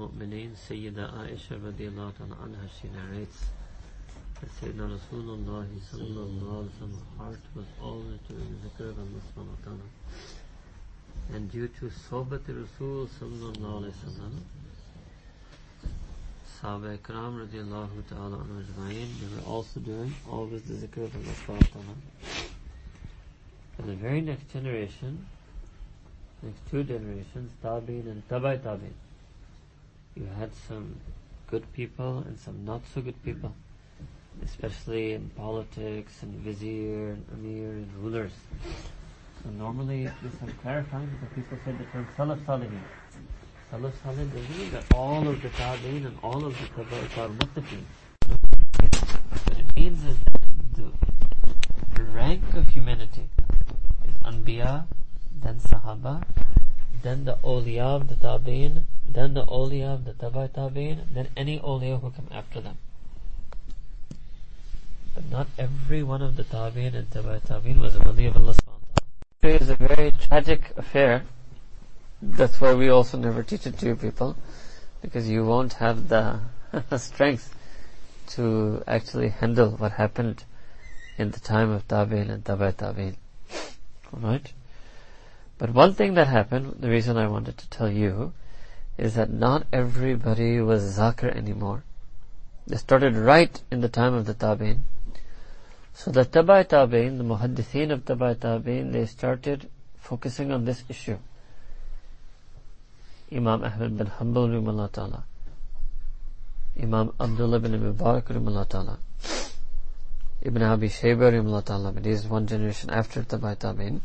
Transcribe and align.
al-Mu'mineen, 0.00 0.52
Sayyida 0.56 1.12
Aisha 1.12 1.60
radiallahu 1.60 2.12
anha, 2.40 2.68
she 2.80 2.88
narrates 2.88 3.44
that 4.40 4.48
Sayyidina 4.60 4.98
Rasulullah 4.98 5.66
sallallahu 5.92 6.68
alayhi 6.68 7.18
heart 7.18 7.40
was 7.54 7.66
always 7.82 8.18
doing 8.26 8.56
zikr 8.64 8.88
of 8.88 8.98
Allah 8.98 9.20
subhanahu 9.28 9.58
wa 9.58 9.64
ta'ala. 9.64 11.34
And 11.34 11.52
due 11.52 11.68
to 11.68 11.90
Sohbat 12.10 12.48
Rasul 12.48 13.08
sallallahu 13.20 13.60
alayhi 13.60 13.92
wa 13.92 14.08
sallam, 14.08 14.34
Sahaba 16.60 16.96
Ikram 16.96 17.46
radiallahu 17.46 18.08
ta'ala 18.08 18.36
anhu 18.38 19.20
they 19.20 19.36
were 19.36 19.46
also 19.46 19.80
doing 19.80 20.14
always 20.30 20.62
the 20.62 20.74
zikr 20.74 21.04
of 21.04 21.14
Allah 21.14 21.34
subhanahu 21.46 21.74
wa 21.74 21.82
ta'ala. 21.82 21.96
For 23.76 23.82
the 23.82 23.94
very 23.94 24.22
next 24.22 24.50
generation, 24.50 25.26
next 26.42 26.70
two 26.70 26.84
generations, 26.84 27.52
Tabi'in 27.62 28.06
and 28.06 28.28
Tabai 28.28 28.58
Tabi'in. 28.58 29.09
You 30.14 30.26
had 30.38 30.50
some 30.68 30.96
good 31.46 31.72
people 31.72 32.18
and 32.26 32.38
some 32.38 32.64
not 32.64 32.82
so 32.94 33.00
good 33.00 33.22
people, 33.24 33.54
especially 34.44 35.12
in 35.12 35.30
politics 35.30 36.22
and 36.22 36.34
vizier 36.34 37.10
and 37.10 37.24
emir 37.32 37.70
and 37.70 37.92
rulers. 38.02 38.32
So 39.42 39.50
normally 39.50 40.04
this 40.22 40.34
I'm 40.42 40.52
clarifying 40.62 41.08
because 41.08 41.34
people 41.34 41.58
say 41.64 41.72
the 41.72 41.84
term 41.84 42.06
Salaf 42.16 42.44
Salihin. 42.44 42.80
Salaf 43.72 43.92
Salihin 44.04 44.32
doesn't 44.32 44.58
mean 44.58 44.70
that 44.72 44.84
all 44.94 45.26
of 45.26 45.40
the 45.40 45.48
Tabi'in 45.50 46.06
and 46.06 46.18
all 46.22 46.44
of 46.44 46.54
the 46.58 46.66
Tabai 46.82 47.18
are 47.18 47.28
muttaqin. 47.28 47.84
What 49.46 49.58
it 49.58 49.76
means 49.76 50.04
is 50.04 50.16
the 50.74 52.04
rank 52.12 52.54
of 52.54 52.68
humanity 52.68 53.28
is 54.06 54.14
Anbiya, 54.24 54.86
then 55.40 55.58
Sahaba, 55.60 56.22
then 57.02 57.24
the 57.24 57.36
awliya 57.44 57.96
of 57.96 58.08
the 58.08 58.14
Tabi'in, 58.14 58.84
then 59.08 59.34
the 59.34 59.44
awliya 59.46 59.94
of 59.94 60.04
the 60.04 60.12
Tabai 60.12 60.48
Tabi'in, 60.50 61.12
then 61.12 61.28
any 61.36 61.58
awliya 61.58 62.00
who 62.00 62.10
come 62.10 62.28
after 62.30 62.60
them. 62.60 62.78
But 65.14 65.30
not 65.30 65.48
every 65.58 66.02
one 66.02 66.22
of 66.22 66.36
the 66.36 66.44
Tabi'in 66.44 66.94
and 66.94 67.10
Tabai 67.10 67.40
Tabi'in 67.40 67.80
was 67.80 67.96
a 67.96 68.00
wali 68.00 68.26
of 68.26 68.36
Allah 68.36 68.54
subhanahu 68.54 69.60
is 69.60 69.70
a 69.70 69.76
very 69.76 70.12
tragic 70.12 70.72
affair. 70.76 71.24
That's 72.20 72.60
why 72.60 72.74
we 72.74 72.90
also 72.90 73.16
never 73.16 73.42
teach 73.42 73.66
it 73.66 73.78
to 73.78 73.86
you 73.86 73.96
people, 73.96 74.36
because 75.00 75.28
you 75.28 75.44
won't 75.44 75.74
have 75.74 76.08
the 76.08 76.40
strength 76.98 77.54
to 78.28 78.84
actually 78.86 79.30
handle 79.30 79.70
what 79.70 79.92
happened 79.92 80.44
in 81.16 81.30
the 81.30 81.40
time 81.40 81.70
of 81.70 81.88
Tabi'in 81.88 82.30
and 82.30 82.44
Tabai 82.44 82.74
Tabi'in. 82.74 83.16
Alright? 84.14 84.52
But 85.60 85.74
one 85.74 85.92
thing 85.92 86.14
that 86.14 86.26
happened, 86.26 86.76
the 86.80 86.88
reason 86.88 87.18
I 87.18 87.28
wanted 87.28 87.58
to 87.58 87.68
tell 87.68 87.90
you, 87.90 88.32
is 88.96 89.14
that 89.16 89.30
not 89.30 89.66
everybody 89.70 90.58
was 90.58 90.96
zakir 90.96 91.36
anymore. 91.36 91.84
They 92.66 92.76
started 92.76 93.14
right 93.14 93.60
in 93.70 93.82
the 93.82 93.90
time 93.90 94.14
of 94.14 94.24
the 94.24 94.32
tabi'in. 94.32 94.84
So 95.92 96.10
the 96.10 96.24
tabai 96.24 96.64
tabi'in, 96.66 97.18
the 97.18 97.24
muhaddithin 97.24 97.92
of 97.92 98.06
tabai 98.06 98.36
tabi'in, 98.36 98.92
they 98.92 99.04
started 99.04 99.68
focusing 99.98 100.50
on 100.50 100.64
this 100.64 100.82
issue. 100.88 101.18
Imam 103.30 103.62
Ahmad 103.62 103.98
bin 103.98 104.06
Hanbal 104.06 104.92
ta'ala. 104.92 105.24
Imam 106.82 107.12
Abdullah 107.20 107.58
bin 107.58 107.72
Mubarak 107.72 108.68
ta'ala. 108.70 108.98
Ibn 110.40 110.62
Abi 110.62 110.88
Shayba 110.88 111.64
ta'ala, 111.66 111.92
but 111.92 112.06
he 112.06 112.12
is 112.12 112.26
one 112.26 112.46
generation 112.46 112.88
after 112.88 113.22
tabai 113.22 113.56
tabi'in 113.58 114.00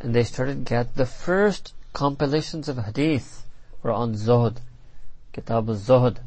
and 0.00 0.14
they 0.14 0.24
started 0.24 0.64
get 0.64 0.94
the 0.96 1.04
first 1.06 1.74
compilations 1.92 2.68
of 2.68 2.78
hadith 2.78 3.46
were 3.82 3.92
on 3.92 4.14
Zuhd, 4.14 4.56
Kitab 5.32 5.68
al-Zuhd. 5.68 6.18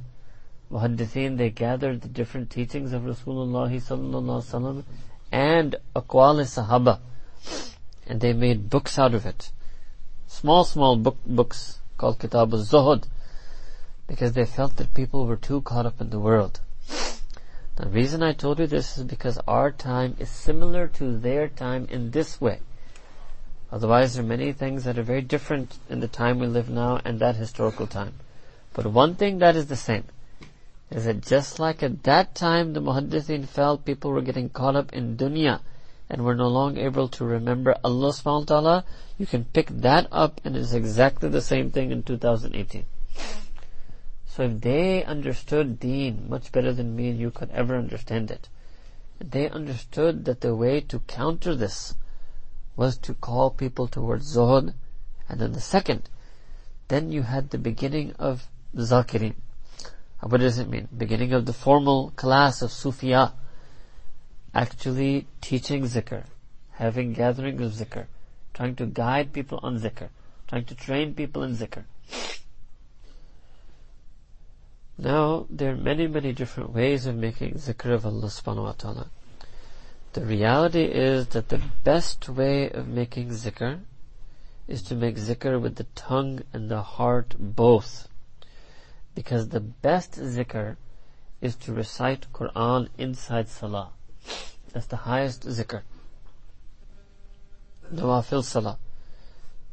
Muhaddithin, 0.71 1.37
they 1.37 1.49
gathered 1.49 2.01
the 2.01 2.07
different 2.07 2.49
teachings 2.49 2.93
of 2.93 3.03
Rasulullah 3.03 3.69
sallallahu 3.69 4.83
and 5.31 5.75
Aqwal 5.95 6.41
Sahaba, 6.41 6.99
and 8.07 8.21
they 8.21 8.33
made 8.33 8.69
books 8.69 8.97
out 8.97 9.13
of 9.13 9.25
it. 9.25 9.51
Small, 10.27 10.63
small 10.63 10.95
book, 10.95 11.17
books 11.25 11.79
called 11.97 12.19
Kitab 12.19 12.53
al-Zuhd, 12.53 13.05
because 14.07 14.33
they 14.33 14.45
felt 14.45 14.77
that 14.77 14.93
people 14.93 15.25
were 15.25 15.35
too 15.35 15.61
caught 15.61 15.85
up 15.85 15.99
in 15.99 16.09
the 16.09 16.19
world. 16.19 16.59
The 17.75 17.89
reason 17.89 18.21
I 18.21 18.33
told 18.33 18.59
you 18.59 18.67
this 18.67 18.99
is 18.99 19.03
because 19.03 19.39
our 19.47 19.71
time 19.71 20.15
is 20.19 20.29
similar 20.29 20.87
to 20.89 21.17
their 21.17 21.47
time 21.47 21.87
in 21.89 22.11
this 22.11 22.39
way. 22.39 22.59
Otherwise, 23.73 24.13
there 24.13 24.23
are 24.23 24.27
many 24.27 24.53
things 24.53 24.83
that 24.83 24.99
are 24.99 25.03
very 25.03 25.23
different 25.23 25.79
in 25.89 25.99
the 25.99 26.07
time 26.07 26.37
we 26.37 26.45
live 26.45 26.69
now 26.69 27.01
and 27.03 27.19
that 27.19 27.37
historical 27.37 27.87
time. 27.87 28.13
But 28.71 28.85
one 28.85 29.15
thing 29.15 29.39
that 29.39 29.55
is 29.55 29.65
the 29.65 29.75
same 29.75 30.03
is 30.91 31.05
that 31.05 31.21
just 31.21 31.57
like 31.57 31.81
at 31.81 32.03
that 32.03 32.35
time 32.35 32.73
the 32.73 32.81
muhaddithin 32.81 33.47
felt 33.47 33.83
people 33.83 34.11
were 34.11 34.21
getting 34.21 34.49
caught 34.49 34.75
up 34.75 34.93
in 34.93 35.17
dunya 35.17 35.61
and 36.07 36.23
were 36.23 36.35
no 36.35 36.49
longer 36.49 36.81
able 36.81 37.07
to 37.07 37.25
remember 37.25 37.75
Allah 37.83 38.09
subhanahu 38.09 38.41
wa 38.41 38.45
ta'ala, 38.45 38.85
you 39.17 39.25
can 39.25 39.45
pick 39.45 39.69
that 39.69 40.07
up 40.11 40.39
and 40.45 40.55
it's 40.55 40.73
exactly 40.73 41.29
the 41.29 41.41
same 41.41 41.71
thing 41.71 41.89
in 41.89 42.03
2018. 42.03 42.85
So 44.27 44.43
if 44.43 44.61
they 44.61 45.03
understood 45.03 45.79
deen 45.79 46.29
much 46.29 46.51
better 46.51 46.73
than 46.73 46.95
me 46.95 47.09
and 47.09 47.17
you 47.17 47.31
could 47.31 47.49
ever 47.49 47.75
understand 47.75 48.29
it, 48.29 48.49
they 49.19 49.49
understood 49.49 50.25
that 50.25 50.41
the 50.41 50.55
way 50.55 50.79
to 50.81 50.99
counter 50.99 51.55
this 51.55 51.95
was 52.75 52.97
to 52.97 53.13
call 53.13 53.49
people 53.49 53.87
towards 53.87 54.35
zuhud, 54.35 54.73
and 55.29 55.39
then 55.39 55.51
the 55.51 55.61
second, 55.61 56.09
then 56.87 57.11
you 57.11 57.23
had 57.23 57.49
the 57.49 57.57
beginning 57.57 58.13
of 58.19 58.47
zakirin. 58.75 59.35
Uh, 60.21 60.27
what 60.27 60.41
does 60.41 60.59
it 60.59 60.69
mean? 60.69 60.87
Beginning 60.95 61.33
of 61.33 61.45
the 61.45 61.53
formal 61.53 62.11
class 62.15 62.61
of 62.61 62.71
Sufiya, 62.71 63.33
actually 64.53 65.27
teaching 65.41 65.83
zikr, 65.83 66.25
having 66.71 67.13
gatherings 67.13 67.61
of 67.61 67.87
zikr, 67.87 68.05
trying 68.53 68.75
to 68.75 68.85
guide 68.85 69.33
people 69.33 69.59
on 69.63 69.79
zikr, 69.79 70.09
trying 70.47 70.65
to 70.65 70.75
train 70.75 71.13
people 71.13 71.43
in 71.43 71.55
zikr. 71.55 71.83
Now, 74.97 75.47
there 75.49 75.73
are 75.73 75.75
many, 75.75 76.07
many 76.07 76.33
different 76.33 76.71
ways 76.71 77.05
of 77.07 77.15
making 77.15 77.55
zikr 77.55 77.93
of 77.93 78.05
Allah 78.05 78.27
subhanahu 78.27 78.63
wa 78.63 78.71
ta'ala. 78.73 79.09
The 80.13 80.21
reality 80.21 80.83
is 80.83 81.29
that 81.29 81.49
the 81.49 81.59
best 81.83 82.29
way 82.29 82.69
of 82.69 82.87
making 82.87 83.29
zikr 83.29 83.79
is 84.67 84.83
to 84.83 84.93
make 84.93 85.15
zikr 85.15 85.59
with 85.59 85.77
the 85.77 85.87
tongue 85.95 86.41
and 86.53 86.69
the 86.69 86.83
heart 86.83 87.33
both. 87.39 88.07
Because 89.15 89.49
the 89.49 89.59
best 89.59 90.11
zikr 90.11 90.77
is 91.41 91.55
to 91.55 91.73
recite 91.73 92.31
Quran 92.31 92.89
inside 92.95 93.49
salah. 93.49 93.89
That's 94.71 94.85
the 94.85 94.97
highest 94.97 95.47
zikr. 95.47 95.81
Nawafil 97.91 98.43
salah. 98.43 98.77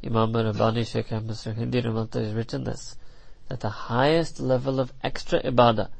Imam 0.02 0.32
Rabbani 0.32 0.84
Shaykh 0.84 1.12
Ahmad 1.12 1.36
Hindi 1.36 1.82
has 1.82 2.32
written 2.32 2.64
this, 2.64 2.96
that 3.48 3.60
the 3.60 3.68
highest 3.68 4.40
level 4.40 4.80
of 4.80 4.94
extra 5.02 5.42
ibadah 5.42 5.90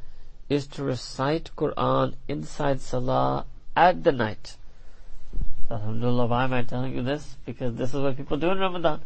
is 0.49 0.67
to 0.69 0.83
recite 0.83 1.51
Quran 1.57 2.15
inside 2.27 2.81
salah 2.81 3.45
at 3.81 4.05
the 4.05 4.13
night. 4.13 4.57
Alhamdulillah, 5.71 6.27
why 6.27 6.45
am 6.45 6.53
I 6.53 6.63
telling 6.63 6.95
you 6.95 7.03
this? 7.03 7.37
Because 7.47 7.75
this 7.77 7.95
is 7.95 8.01
what 8.01 8.17
people 8.17 8.37
do 8.37 8.51
in 8.51 8.59
Ramadan. 8.59 9.01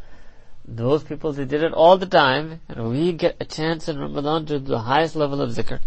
Those 0.67 1.05
people, 1.05 1.33
they 1.33 1.45
did 1.45 1.63
it 1.63 1.73
all 1.73 1.99
the 1.99 2.07
time, 2.07 2.61
and 2.69 2.89
we 2.89 3.13
get 3.13 3.37
a 3.39 3.45
chance 3.45 3.89
in 3.89 3.99
Ramadan 3.99 4.47
to 4.47 4.59
the 4.59 4.81
highest 4.81 5.15
level 5.15 5.41
of 5.43 5.51
zikr. 5.51 5.79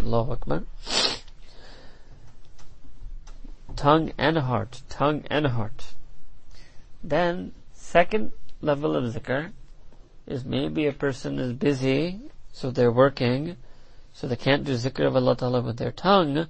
Allahu 0.00 0.32
Akbar. 0.32 0.64
Tongue 3.76 4.12
and 4.18 4.38
heart, 4.38 4.82
tongue 4.88 5.24
and 5.30 5.46
heart. 5.46 5.94
Then, 7.02 7.52
second 7.72 8.32
level 8.60 8.96
of 8.96 9.04
zikr 9.14 9.52
is 10.26 10.44
maybe 10.44 10.86
a 10.86 10.92
person 10.92 11.38
is 11.38 11.52
busy, 11.54 12.20
so 12.52 12.70
they're 12.70 12.92
working, 12.92 13.56
so 14.12 14.26
they 14.26 14.36
can't 14.36 14.64
do 14.64 14.74
zikr 14.74 15.06
of 15.06 15.16
Allah 15.16 15.36
Ta'ala 15.36 15.62
with 15.62 15.78
their 15.78 15.92
tongue, 15.92 16.48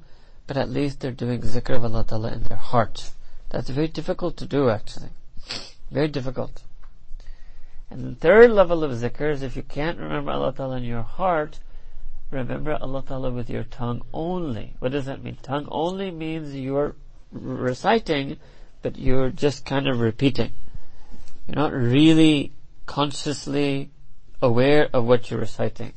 but 0.50 0.56
at 0.56 0.68
least 0.68 0.98
they're 0.98 1.12
doing 1.12 1.40
zikr 1.42 1.76
of 1.76 1.84
Allah 1.84 2.02
Ta'ala 2.02 2.32
in 2.32 2.42
their 2.42 2.56
heart. 2.56 3.12
That's 3.50 3.70
very 3.70 3.86
difficult 3.86 4.36
to 4.38 4.46
do 4.46 4.68
actually. 4.68 5.10
Very 5.92 6.08
difficult. 6.08 6.64
And 7.88 8.04
the 8.04 8.16
third 8.16 8.50
level 8.50 8.82
of 8.82 8.90
zikr 8.90 9.30
is 9.30 9.42
if 9.44 9.54
you 9.54 9.62
can't 9.62 9.96
remember 9.96 10.32
Allah 10.32 10.52
Ta'ala 10.52 10.78
in 10.78 10.82
your 10.82 11.02
heart, 11.02 11.60
remember 12.32 12.76
Allah 12.80 13.04
Ta'ala 13.06 13.30
with 13.30 13.48
your 13.48 13.62
tongue 13.62 14.02
only. 14.12 14.74
What 14.80 14.90
does 14.90 15.04
that 15.04 15.22
mean? 15.22 15.38
Tongue 15.40 15.68
only 15.70 16.10
means 16.10 16.52
you're 16.52 16.96
reciting, 17.30 18.36
but 18.82 18.98
you're 18.98 19.30
just 19.30 19.64
kind 19.64 19.86
of 19.86 20.00
repeating. 20.00 20.50
You're 21.46 21.62
not 21.62 21.72
really 21.72 22.50
consciously 22.86 23.90
aware 24.42 24.88
of 24.92 25.04
what 25.04 25.30
you're 25.30 25.38
reciting. 25.38 25.92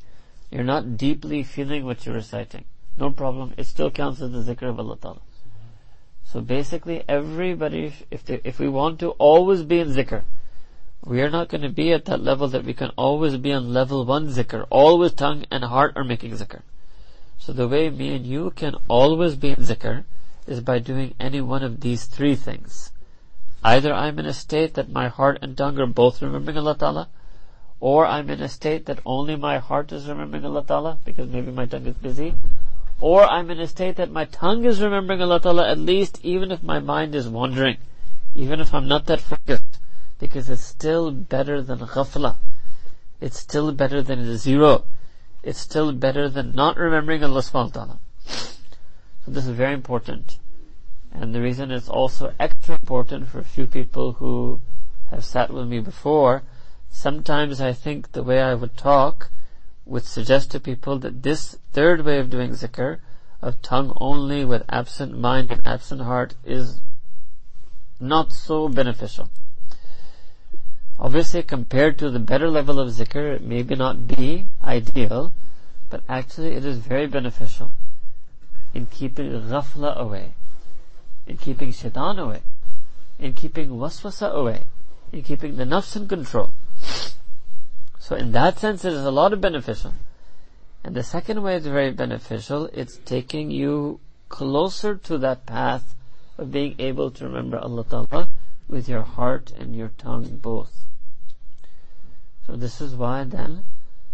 You're 0.52 0.64
not 0.64 0.96
deeply 0.96 1.42
feeling 1.42 1.86
what 1.86 2.06
you're 2.06 2.14
reciting. 2.14 2.66
No 2.98 3.12
problem. 3.12 3.54
It 3.58 3.66
still 3.66 3.90
counts 3.90 4.22
as 4.22 4.32
the 4.32 4.56
zikr 4.56 4.70
of 4.70 4.80
Allah 4.80 4.98
Ta'ala. 4.98 5.22
So 6.26 6.42
basically 6.42 7.04
everybody, 7.08 7.94
if, 8.10 8.24
they, 8.26 8.42
if 8.44 8.60
we 8.60 8.68
want 8.68 9.00
to 9.00 9.10
always 9.12 9.64
be 9.64 9.80
in 9.80 9.90
zikr, 9.90 10.24
we 11.06 11.22
are 11.22 11.30
not 11.30 11.50
going 11.50 11.62
to 11.62 11.70
be 11.70 11.92
at 11.92 12.06
that 12.06 12.24
level 12.24 12.48
that 12.48 12.64
we 12.64 12.74
can 12.74 12.92
always 12.96 13.38
be 13.38 13.52
on 13.52 13.74
level 13.74 14.06
one 14.06 14.30
zikr. 14.30 14.66
Always 14.70 15.14
tongue 15.14 15.46
and 15.52 15.64
heart 15.64 15.94
are 15.96 16.04
making 16.04 16.32
zikr. 16.32 16.62
So 17.38 17.52
the 17.52 17.68
way 17.68 17.90
me 17.90 18.16
and 18.16 18.26
you 18.26 18.52
can 18.52 18.76
always 18.88 19.36
be 19.36 19.50
in 19.50 19.58
zikr 19.58 20.06
is 20.48 20.62
by 20.62 20.80
doing 20.80 21.14
any 21.20 21.42
one 21.42 21.64
of 21.64 21.82
these 21.82 22.06
three 22.06 22.36
things. 22.36 22.92
Either 23.64 23.94
I'm 23.94 24.20
in 24.20 24.26
a 24.26 24.34
state 24.34 24.76
that 24.76 24.90
my 24.90 25.08
heart 25.08 25.40
and 25.42 25.58
tongue 25.58 25.78
are 25.80 25.86
both 25.86 26.22
remembering 26.22 26.58
Allah 26.58 26.78
Ta'ala, 26.78 27.10
or 27.80 28.06
I'm 28.06 28.30
in 28.30 28.42
a 28.42 28.50
state 28.50 28.86
that 28.86 29.00
only 29.06 29.36
my 29.36 29.58
heart 29.58 29.92
is 29.92 30.08
remembering 30.08 30.46
Allah 30.46 30.64
Ta'ala, 30.66 30.98
because 31.06 31.30
maybe 31.30 31.52
my 31.52 31.66
tongue 31.66 31.86
is 31.86 31.96
busy, 31.96 32.34
or 33.04 33.26
I'm 33.26 33.52
in 33.52 33.60
a 33.60 33.68
state 33.68 33.98
that 33.98 34.12
my 34.12 34.24
tongue 34.24 34.64
is 34.64 34.82
remembering 34.82 35.22
Allah 35.22 35.42
Ta'ala 35.42 35.70
at 35.70 35.78
least 35.78 36.22
even 36.24 36.54
if 36.54 36.64
my 36.64 36.80
mind 36.80 37.14
is 37.16 37.28
wandering, 37.28 37.76
even 38.34 38.62
if 38.62 38.74
I'm 38.74 38.88
not 38.88 39.08
that 39.08 39.20
focused, 39.20 39.80
because 40.20 40.50
it's 40.50 40.64
still 40.64 41.12
better 41.12 41.62
than 41.62 41.80
ghafla. 41.80 42.38
It's 43.20 43.38
still 43.38 43.74
better 43.74 44.02
than 44.02 44.38
zero. 44.38 44.86
It's 45.44 45.60
still 45.60 45.92
better 45.92 46.30
than 46.30 46.54
not 46.54 46.78
remembering 46.78 47.26
Allah 47.26 47.42
subhanahu 47.42 47.74
ta'ala. 47.74 48.00
So 48.26 49.32
this 49.32 49.48
is 49.48 49.58
very 49.58 49.74
important. 49.74 50.40
And 51.12 51.36
the 51.36 51.42
reason 51.42 51.72
it's 51.72 51.90
also 51.90 52.34
extra 52.40 52.76
important 52.76 53.28
for 53.28 53.40
a 53.40 53.44
few 53.44 53.68
people 53.68 54.14
who 54.14 54.62
have 55.12 55.26
sat 55.26 55.52
with 55.52 55.68
me 55.68 55.82
before, 55.82 56.44
sometimes 56.90 57.60
I 57.60 57.74
think 57.74 58.14
the 58.14 58.24
way 58.24 58.42
I 58.42 58.54
would 58.54 58.78
talk 58.78 59.30
would 59.86 60.06
suggest 60.06 60.52
to 60.52 60.60
people 60.60 60.98
that 61.00 61.24
this 61.24 61.58
third 61.72 62.06
way 62.06 62.20
of 62.20 62.30
doing 62.30 62.52
zikr, 62.52 63.00
of 63.42 63.62
tongue 63.62 63.96
only 64.00 64.46
with 64.46 64.64
absent 64.70 65.18
mind 65.18 65.52
and 65.52 65.62
absent 65.66 66.02
heart, 66.02 66.36
is 66.44 66.82
not 68.00 68.32
so 68.32 68.70
beneficial. 68.70 69.30
Obviously, 71.00 71.44
compared 71.44 71.98
to 71.98 72.10
the 72.10 72.20
better 72.20 72.50
level 72.50 72.80
of 72.80 72.90
zikr, 72.90 73.36
it 73.36 73.44
may 73.44 73.64
be 73.64 73.76
not 73.76 74.08
be 74.08 74.48
ideal, 74.64 75.34
but 75.90 76.04
actually 76.08 76.54
it 76.54 76.64
is 76.64 76.78
very 76.78 77.08
beneficial 77.08 77.72
in 78.74 78.86
keeping 78.88 79.30
ghafla 79.32 79.96
away, 79.96 80.34
in 81.28 81.38
keeping 81.38 81.72
shaitan 81.72 82.18
away, 82.20 82.42
in 83.20 83.34
keeping 83.34 83.70
waswasa 83.70 84.32
away, 84.32 84.64
in 85.12 85.22
keeping 85.24 85.56
the 85.58 85.64
nafs 85.64 85.96
in 85.96 86.08
control. 86.08 86.54
So 88.04 88.18
in 88.18 88.34
that 88.34 88.60
sense 88.60 88.84
it 88.84 88.92
is 88.92 89.06
a 89.06 89.12
lot 89.12 89.32
of 89.32 89.40
beneficial. 89.40 89.94
And 90.84 90.94
the 90.94 91.04
second 91.04 91.42
way 91.42 91.56
is 91.56 91.66
very 91.66 91.92
beneficial, 91.92 92.70
it's 92.74 92.98
taking 93.06 93.50
you 93.50 94.02
closer 94.28 94.96
to 94.96 95.18
that 95.20 95.46
path 95.46 95.96
of 96.38 96.52
being 96.52 96.76
able 96.80 97.12
to 97.12 97.24
remember 97.24 97.58
Allah 97.58 97.86
Ta'ala 97.86 98.28
with 98.68 98.90
your 98.90 99.04
heart 99.04 99.54
and 99.58 99.74
your 99.74 99.94
tongue 99.98 100.36
both. 100.42 100.86
So 102.46 102.58
this 102.58 102.82
is 102.82 102.94
why 102.94 103.24
then 103.24 103.64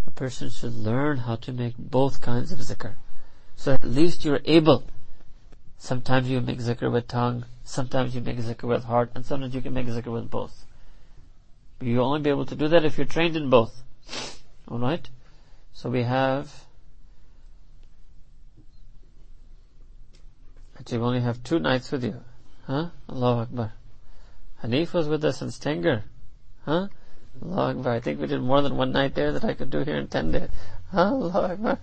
a 0.06 0.12
person 0.12 0.52
should 0.52 0.76
learn 0.76 1.18
how 1.26 1.38
to 1.38 1.52
make 1.52 1.76
both 1.76 2.22
kinds 2.22 2.52
of 2.52 2.60
zikr. 2.60 2.94
So 3.56 3.74
at 3.74 3.84
least 3.84 4.24
you're 4.24 4.42
able. 4.46 4.84
Sometimes 5.80 6.30
you 6.30 6.42
make 6.42 6.60
zikr 6.60 6.92
with 6.92 7.08
tongue, 7.08 7.46
sometimes 7.64 8.14
you 8.14 8.22
make 8.22 8.38
zikr 8.38 8.68
with 8.68 8.84
heart, 8.84 9.10
and 9.16 9.26
sometimes 9.26 9.56
you 9.56 9.64
can 9.64 9.74
make 9.74 9.88
zikr 9.88 10.14
with 10.14 10.30
both. 10.30 10.68
You'll 11.82 12.06
only 12.06 12.22
be 12.22 12.30
able 12.30 12.46
to 12.46 12.56
do 12.56 12.68
that 12.68 12.84
if 12.84 12.98
you're 12.98 13.06
trained 13.06 13.36
in 13.36 13.50
both. 13.50 13.84
Alright? 14.70 15.10
So 15.74 15.90
we 15.90 16.04
have 16.04 16.66
Actually, 20.78 20.98
we 21.00 21.06
only 21.06 21.22
have 21.22 21.44
two 21.44 21.60
nights 21.60 21.92
with 21.92 22.04
you. 22.04 22.16
Huh? 22.66 22.90
Allahu 23.10 23.42
Akbar. 23.42 23.74
Hanif 24.64 24.94
was 24.94 25.08
with 25.08 25.24
us 25.26 25.42
in 25.42 25.52
Stenger. 25.52 26.04
Huh? 26.66 26.88
Allahu 27.44 27.80
Akbar. 27.80 27.94
I 27.94 28.00
think 28.00 28.20
we 28.20 28.28
did 28.28 28.42
more 28.42 28.62
than 28.62 28.78
one 28.78 28.92
night 28.92 29.14
there 29.14 29.32
that 29.34 29.44
I 29.44 29.54
could 29.54 29.70
do 29.70 29.80
here 29.80 29.98
in 29.98 30.08
ten 30.08 30.32
days. 30.32 30.50
Huh? 30.92 31.14
Allahu 31.14 31.54
Akbar. 31.54 31.80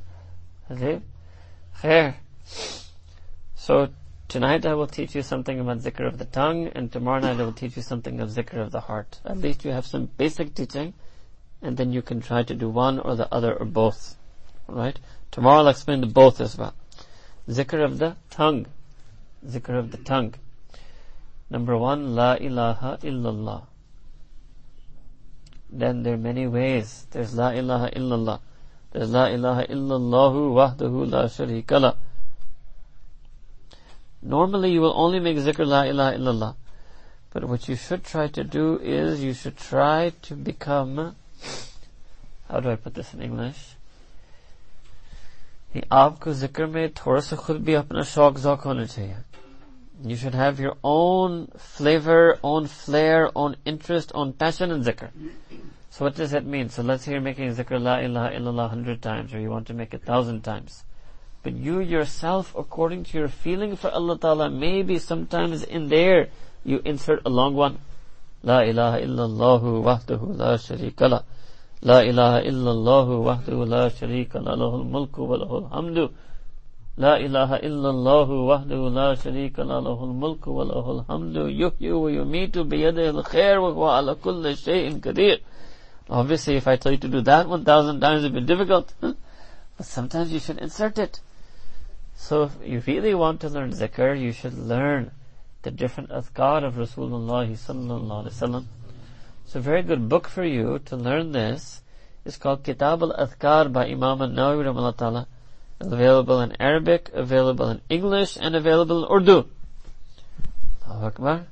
Hanif? 0.71 1.03
Khair. 1.83 2.15
So 3.55 3.91
tonight 4.29 4.67
I 4.67 4.75
will 4.75 4.87
teach 4.87 5.15
you 5.15 5.23
something 5.23 5.61
about 5.61 5.79
zikr 5.79 6.07
of 6.07 6.19
the 6.19 6.25
tongue, 6.25 6.69
and 6.69 6.91
tomorrow 6.91 7.21
night 7.21 7.41
I 7.41 7.45
will 7.45 7.53
teach 7.53 7.77
you 7.77 7.83
something 7.83 8.21
of 8.21 8.31
zikr 8.31 8.61
of 8.61 8.73
the 8.73 8.81
heart. 8.81 9.21
At 9.25 9.39
least 9.39 9.65
you 9.65 9.71
have 9.73 9.87
some 9.87 10.07
basic 10.17 10.55
teaching, 10.55 10.95
and 11.63 11.77
then 11.77 11.93
you 11.93 12.03
can 12.03 12.21
try 12.21 12.43
to 12.43 12.55
do 12.55 12.69
one 12.69 12.99
or 12.99 13.17
the 13.17 13.33
other 13.33 13.55
or 13.55 13.67
both. 13.67 14.17
Right? 14.69 14.99
Tomorrow 15.31 15.59
I'll 15.59 15.69
explain 15.69 16.01
the 16.01 16.07
both 16.07 16.41
as 16.41 16.57
well. 16.57 16.75
Zikr 17.49 17.85
of 17.85 17.99
the 17.99 18.17
tongue. 18.31 18.67
Zikr 19.47 19.79
of 19.79 19.91
the 19.91 19.99
tongue. 19.99 20.35
Number 21.49 21.77
one, 21.77 22.15
La 22.15 22.35
ilaha 22.35 22.99
illallah. 23.03 23.67
Then 25.71 26.03
there 26.03 26.15
are 26.15 26.19
many 26.19 26.47
ways. 26.47 27.07
There's 27.11 27.35
La 27.35 27.51
ilaha 27.51 27.91
illallah. 27.91 28.41
There's 28.93 29.11
La 29.11 29.27
ilaha 29.27 29.67
illallahu 29.67 30.55
wahdahu 30.55 31.11
la 31.11 31.25
sharika. 31.25 31.97
Normally 34.22 34.72
you 34.72 34.82
will 34.82 34.94
only 34.96 35.20
make 35.20 35.38
zikr 35.38 35.66
La 35.66 35.84
ilaha 35.84 36.18
illallah. 36.18 36.56
But 37.34 37.46
what 37.46 37.68
you 37.70 37.76
should 37.76 38.04
try 38.04 38.28
to 38.28 38.44
do 38.44 38.78
is 38.78 39.24
you 39.24 39.34
should 39.34 39.58
try 39.58 40.12
to 40.24 40.36
become, 40.36 41.16
how 42.50 42.60
do 42.60 42.70
I 42.70 42.76
put 42.76 42.94
this 42.94 43.14
in 43.14 43.22
English? 43.22 43.76
कि 45.74 45.82
आपको 45.92 46.34
जिक्र 46.34 46.66
में 46.68 46.90
थोड़ा 46.94 47.20
सा 47.22 47.36
खुद 47.36 47.64
भी 47.66 47.74
अपना 47.74 48.02
शौक 48.04 48.40
जौक 48.40 48.62
होना 48.68 48.86
चाहिए 48.86 49.16
you 50.04 50.16
should 50.16 50.34
have 50.34 50.60
your 50.60 50.78
own 50.84 51.48
flavor, 51.58 52.40
own 52.44 52.68
flair, 52.68 53.30
own 53.36 53.56
interest, 53.66 54.12
own 54.16 54.34
passion 54.34 54.72
in 54.72 54.84
zikr. 54.84 55.10
So 55.92 56.06
what 56.06 56.16
does 56.16 56.32
that 56.32 56.46
mean? 56.46 56.70
So 56.70 56.82
let's 56.82 57.04
say 57.04 57.12
you're 57.12 57.22
making 57.22 57.54
zikr 57.54 57.82
la 57.82 57.98
ilaha 58.00 58.36
illallah 58.36 58.70
hundred 58.70 59.02
times, 59.02 59.34
or 59.34 59.40
you 59.40 59.50
want 59.50 59.68
to 59.68 59.74
make 59.74 59.94
it 59.94 60.04
thousand 60.04 60.42
times. 60.42 60.84
But 61.47 61.55
you 61.55 61.79
yourself, 61.79 62.57
according 62.59 63.05
to 63.05 63.19
your 63.19 63.29
feeling 63.29 63.77
for 63.77 63.89
Allah 63.89 64.19
Ta'ala, 64.19 64.51
maybe 64.51 64.99
sometimes 64.99 65.63
in 65.63 65.87
there 65.87 66.27
you 66.65 66.83
insert 66.85 67.21
a 67.25 67.29
long 67.31 67.55
one. 67.55 67.79
La 68.43 68.63
ilaha 68.63 68.99
illallahu 68.99 69.85
wahdahu 69.87 70.37
la 70.37 70.57
sharika 70.57 71.09
la. 71.09 71.23
La 71.83 72.01
ilaha 72.01 72.43
illallahu 72.43 73.23
wahdahu 73.23 73.69
la 73.69 73.89
sharika 73.91 74.43
la 74.43 74.57
lahul 74.57 74.91
mulku 74.91 75.23
wa 75.23 75.37
lahul 75.39 75.71
hamdu. 75.71 76.11
لا 76.99 77.17
إله 77.17 77.57
إلا 77.63 77.91
الله 77.91 78.29
وحده 78.31 78.89
لا 78.89 79.15
شريك 79.15 79.59
له 79.59 79.81
له 79.81 80.05
الملك 80.05 80.49
وله 80.49 80.87
الحمد 80.99 81.37
يحيي 81.37 81.93
ويميت 81.93 82.59
بيده 82.59 83.11
الخير 83.11 83.59
وهو 83.59 83.89
على 83.89 84.15
كل 84.15 84.57
شيء 84.57 85.01
قدير 85.01 85.41
Obviously, 86.11 86.57
if 86.57 86.67
I 86.67 86.77
tell 86.77 86.93
you 86.93 86.99
to 86.99 87.09
do 87.09 87.21
that 87.21 87.49
1,000 87.49 88.01
times, 88.01 88.25
it'd 88.25 88.35
be 88.35 88.41
difficult. 88.41 88.93
but 89.01 89.87
sometimes 89.87 90.33
you 90.33 90.41
should 90.41 90.59
insert 90.59 90.99
it. 90.99 91.21
So 92.17 92.45
if 92.45 92.53
you 92.65 92.83
really 92.87 93.15
want 93.15 93.41
to 93.43 93.49
learn 93.49 93.71
zikr, 93.73 94.19
you 94.21 94.33
should 94.33 94.59
learn 94.59 95.13
the 95.63 95.71
different 95.71 96.11
adhkar 96.11 96.65
of 96.65 96.75
Rasulullah 96.75 97.47
sallallahu 97.47 98.27
alaihi. 98.27 98.65
So 99.45 99.59
a 99.61 99.63
very 99.63 99.83
good 99.83 100.09
book 100.09 100.27
for 100.27 100.45
you 100.45 100.81
to 100.87 100.97
learn 100.97 101.33
this 101.33 101.83
is 102.25 102.37
called 102.37 102.65
Kitab 102.65 103.03
al-Adhkar 103.03 103.73
by 103.73 103.87
Imam 103.87 104.21
al-Nawawi 104.21 104.65
rahimahullah 104.65 104.97
ta'ala. 104.97 105.27
available 105.81 106.41
in 106.41 106.57
Arabic, 106.61 107.11
available 107.13 107.69
in 107.69 107.81
English, 107.89 108.37
and 108.41 108.57
available 108.57 109.05
in 109.05 109.13
Urdu. 109.13 109.49
Allahu 110.87 111.07
Akbar. 111.07 111.47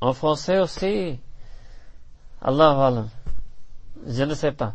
En 0.00 0.12
français 0.14 0.60
aussi. 0.60 1.18
Allahu 2.42 2.80
Alam. 2.80 3.10
Je 4.06 4.24
ne 4.24 4.34
sais 4.34 4.52
pas. 4.52 4.74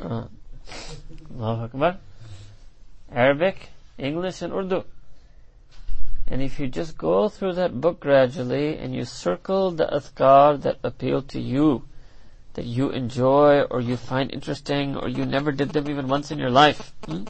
Allahu 0.00 1.64
Akbar. 1.64 1.96
Arabic, 3.12 3.70
English, 3.98 4.42
and 4.42 4.52
Urdu. 4.52 4.84
And 6.28 6.42
if 6.42 6.58
you 6.58 6.66
just 6.66 6.98
go 6.98 7.28
through 7.28 7.54
that 7.54 7.80
book 7.80 8.00
gradually 8.00 8.76
and 8.76 8.94
you 8.94 9.04
circle 9.04 9.70
the 9.70 9.86
athkar 9.86 10.60
that 10.62 10.78
appeal 10.82 11.22
to 11.22 11.40
you, 11.40 11.84
that 12.54 12.64
you 12.64 12.90
enjoy 12.90 13.62
or 13.62 13.80
you 13.80 13.96
find 13.96 14.32
interesting 14.32 14.96
or 14.96 15.08
you 15.08 15.24
never 15.24 15.52
did 15.52 15.70
them 15.70 15.88
even 15.88 16.08
once 16.08 16.30
in 16.30 16.38
your 16.38 16.50
life. 16.50 16.92
Hmm? 17.04 17.24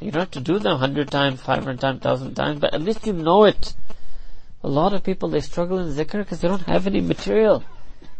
You 0.00 0.10
don't 0.10 0.22
have 0.22 0.30
to 0.32 0.40
do 0.40 0.58
them 0.58 0.78
hundred 0.78 1.10
times, 1.10 1.40
five 1.40 1.62
hundred 1.62 1.80
times, 1.80 2.00
thousand 2.02 2.34
times, 2.34 2.58
but 2.58 2.74
at 2.74 2.82
least 2.82 3.06
you 3.06 3.12
know 3.12 3.44
it. 3.44 3.74
A 4.64 4.68
lot 4.68 4.92
of 4.92 5.04
people, 5.04 5.28
they 5.28 5.40
struggle 5.40 5.78
in 5.78 5.92
zikr 5.92 6.18
because 6.18 6.40
they 6.40 6.48
don't 6.48 6.66
have 6.66 6.86
any 6.86 7.00
material. 7.00 7.62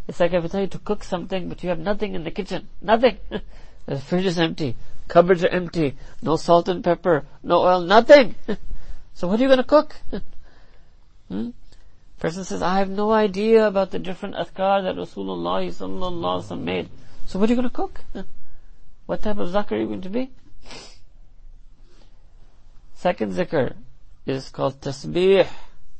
It's 0.06 0.20
like 0.20 0.32
if 0.32 0.44
I 0.44 0.48
tell 0.48 0.60
you 0.60 0.66
to 0.68 0.78
cook 0.78 1.02
something, 1.02 1.48
but 1.48 1.62
you 1.62 1.68
have 1.70 1.78
nothing 1.78 2.14
in 2.14 2.22
the 2.22 2.30
kitchen. 2.30 2.68
Nothing. 2.80 3.18
the 3.86 3.98
fridge 3.98 4.26
is 4.26 4.38
empty. 4.38 4.76
Cupboards 5.08 5.44
are 5.44 5.48
empty. 5.48 5.96
No 6.22 6.36
salt 6.36 6.68
and 6.68 6.82
pepper. 6.82 7.24
No 7.42 7.60
oil. 7.62 7.80
Nothing. 7.80 8.34
so 9.14 9.28
what 9.28 9.40
are 9.40 9.42
you 9.42 9.48
going 9.48 9.58
to 9.58 9.64
cook? 9.64 9.96
hmm? 11.28 11.50
Person 12.18 12.44
says, 12.44 12.62
I 12.62 12.78
have 12.78 12.88
no 12.88 13.10
idea 13.10 13.66
about 13.66 13.90
the 13.90 13.98
different 13.98 14.36
adhkar 14.36 14.84
that 14.84 14.94
Rasulullah 14.94 15.66
sallallahu 15.66 16.60
made. 16.60 16.88
So 17.26 17.38
what 17.38 17.50
are 17.50 17.52
you 17.52 17.56
going 17.56 17.68
to 17.68 17.74
cook? 17.74 18.00
What 19.06 19.22
type 19.22 19.38
of 19.38 19.48
zakir 19.48 19.72
are 19.72 19.78
you 19.78 19.86
going 19.86 20.02
to 20.02 20.08
be? 20.08 20.30
Second 22.94 23.32
zikr 23.32 23.74
is 24.24 24.48
called 24.48 24.80
tasbih. 24.80 25.48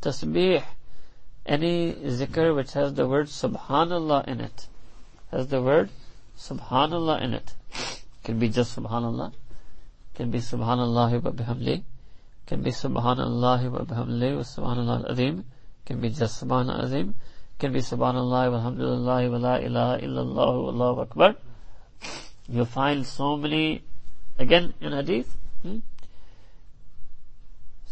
Tasbih. 0.01 0.63
any 1.45 1.95
zikr 1.95 2.55
which 2.55 2.73
has 2.73 2.95
the 2.95 3.09
word 3.09 3.27
subhanallah 3.27 4.29
in 4.29 4.41
it, 4.41 4.69
has 5.33 5.49
the 5.49 5.61
word 5.61 5.91
subhanallah 6.39 7.23
in 7.23 7.35
it. 7.35 7.55
Can 8.25 8.39
be 8.39 8.49
just 8.49 8.77
subhanallah, 8.77 9.33
can 10.15 10.31
be 10.31 10.39
subhanallah 10.39 11.23
wa 11.23 11.31
bihamdi, 11.31 11.83
can 12.47 12.63
be 12.63 12.71
subhanallah 12.71 13.71
wa 13.71 13.79
bihamdi 13.81 14.37
wa 14.37 14.43
subhanallah 14.43 15.05
al-azim, 15.05 15.45
can 15.85 16.01
be 16.01 16.09
just 16.11 16.43
subhanallah 16.43 16.85
azim, 16.85 17.15
can 17.59 17.73
be 17.73 17.81
subhanallah 17.81 18.51
walhamdulillah 18.53 19.31
wa 19.31 19.39
la 19.39 19.57
ilaha 19.57 19.99
illallah 20.01 20.73
wallahu 20.73 21.03
akbar. 21.03 21.35
You'll 22.49 22.65
find 22.65 23.05
so 23.07 23.37
many, 23.37 23.83
again 24.39 24.75
in 24.81 24.93
hadith, 24.93 25.37
hmm? 25.63 25.79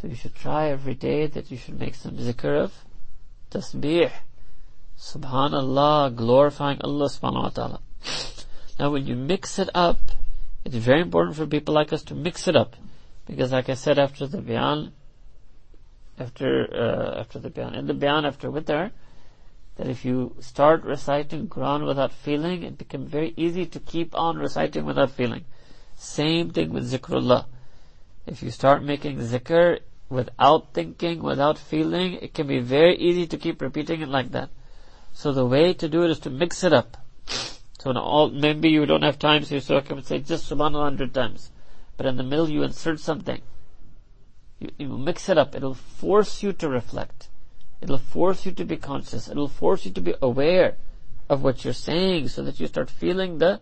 So 0.01 0.09
you 0.09 0.15
should 0.15 0.35
try 0.35 0.69
every 0.69 0.95
day 0.95 1.27
that 1.27 1.51
you 1.51 1.57
should 1.57 1.79
make 1.79 1.95
some 1.95 2.17
zikr 2.17 2.65
of 2.65 2.73
tasbih, 3.51 4.11
subhanallah, 4.99 6.15
glorifying 6.15 6.81
Allah 6.83 7.07
subhanahu 7.07 7.43
wa 7.43 7.49
ta'ala. 7.49 7.81
Now 8.79 8.91
when 8.91 9.07
you 9.07 9.15
mix 9.15 9.59
it 9.59 9.69
up, 9.75 9.99
it's 10.65 10.77
very 10.77 11.01
important 11.01 11.37
for 11.37 11.47
people 11.47 11.75
like 11.75 11.93
us 11.93 12.03
to 12.05 12.15
mix 12.15 12.49
it 12.49 12.57
up. 12.57 12.77
Because 13.27 13.53
like 13.53 13.69
I 13.69 13.75
said 13.75 13.99
after 13.99 14.27
the 14.27 14.41
bayan, 14.41 14.93
after, 16.19 16.69
uh, 16.73 17.21
after 17.21 17.39
the 17.39 17.51
bayan, 17.51 17.75
in 17.75 17.87
the 17.87 17.95
bayan 17.95 18.25
after 18.25 18.51
witr, 18.51 18.91
that 19.77 19.89
if 19.89 20.05
you 20.05 20.35
start 20.41 20.85
reciting 20.85 21.49
Quran 21.49 21.87
without 21.87 22.13
feeling, 22.13 22.63
it 22.63 22.77
becomes 22.77 23.11
very 23.11 23.33
easy 23.37 23.67
to 23.67 23.81
keep 23.81 24.15
on 24.15 24.37
reciting 24.39 24.85
without 24.85 25.11
feeling. 25.11 25.45
Same 25.97 26.51
thing 26.51 26.73
with 26.73 26.91
zikrullah. 26.91 27.47
If 28.27 28.43
you 28.43 28.51
start 28.51 28.83
making 28.83 29.19
zikr 29.19 29.81
without 30.09 30.73
thinking, 30.75 31.23
without 31.23 31.59
feeling, 31.59 32.15
it 32.15 32.35
can 32.35 32.47
be 32.47 32.59
very 32.59 32.97
easy 32.97 33.27
to 33.27 33.39
keep 33.39 33.61
repeating 33.63 34.01
it 34.01 34.09
like 34.09 34.33
that. 34.33 34.51
So 35.13 35.33
the 35.33 35.47
way 35.47 35.73
to 35.75 35.89
do 35.89 36.03
it 36.03 36.11
is 36.11 36.19
to 36.21 36.31
mix 36.31 36.65
it 36.65 36.73
up. 36.73 36.97
So 37.81 37.93
all, 37.93 38.29
maybe 38.29 38.69
you 38.69 38.85
don't 38.85 39.03
have 39.03 39.19
time, 39.19 39.43
so 39.45 39.55
you 39.55 39.61
say 39.63 40.21
just 40.21 40.51
subhanallah 40.51 40.83
hundred 40.83 41.15
times. 41.15 41.51
But 41.97 42.05
in 42.05 42.17
the 42.17 42.23
middle 42.23 42.49
you 42.49 42.63
insert 42.63 43.01
something. 43.01 43.41
You, 44.59 44.69
you 44.77 44.89
mix 44.99 45.31
it 45.31 45.39
up. 45.39 45.55
It'll 45.55 45.73
force 45.73 46.43
you 46.43 46.53
to 46.53 46.69
reflect. 46.69 47.31
It'll 47.81 47.97
force 47.97 48.45
you 48.45 48.53
to 48.53 48.67
be 48.67 48.77
conscious. 48.77 49.29
It'll 49.29 49.49
force 49.49 49.87
you 49.87 49.93
to 49.93 50.01
be 50.03 50.15
aware 50.21 50.77
of 51.31 51.43
what 51.43 51.65
you're 51.65 51.73
saying 51.73 52.29
so 52.29 52.43
that 52.43 52.61
you 52.61 52.67
start 52.67 52.91
feeling 52.91 53.39
the 53.39 53.61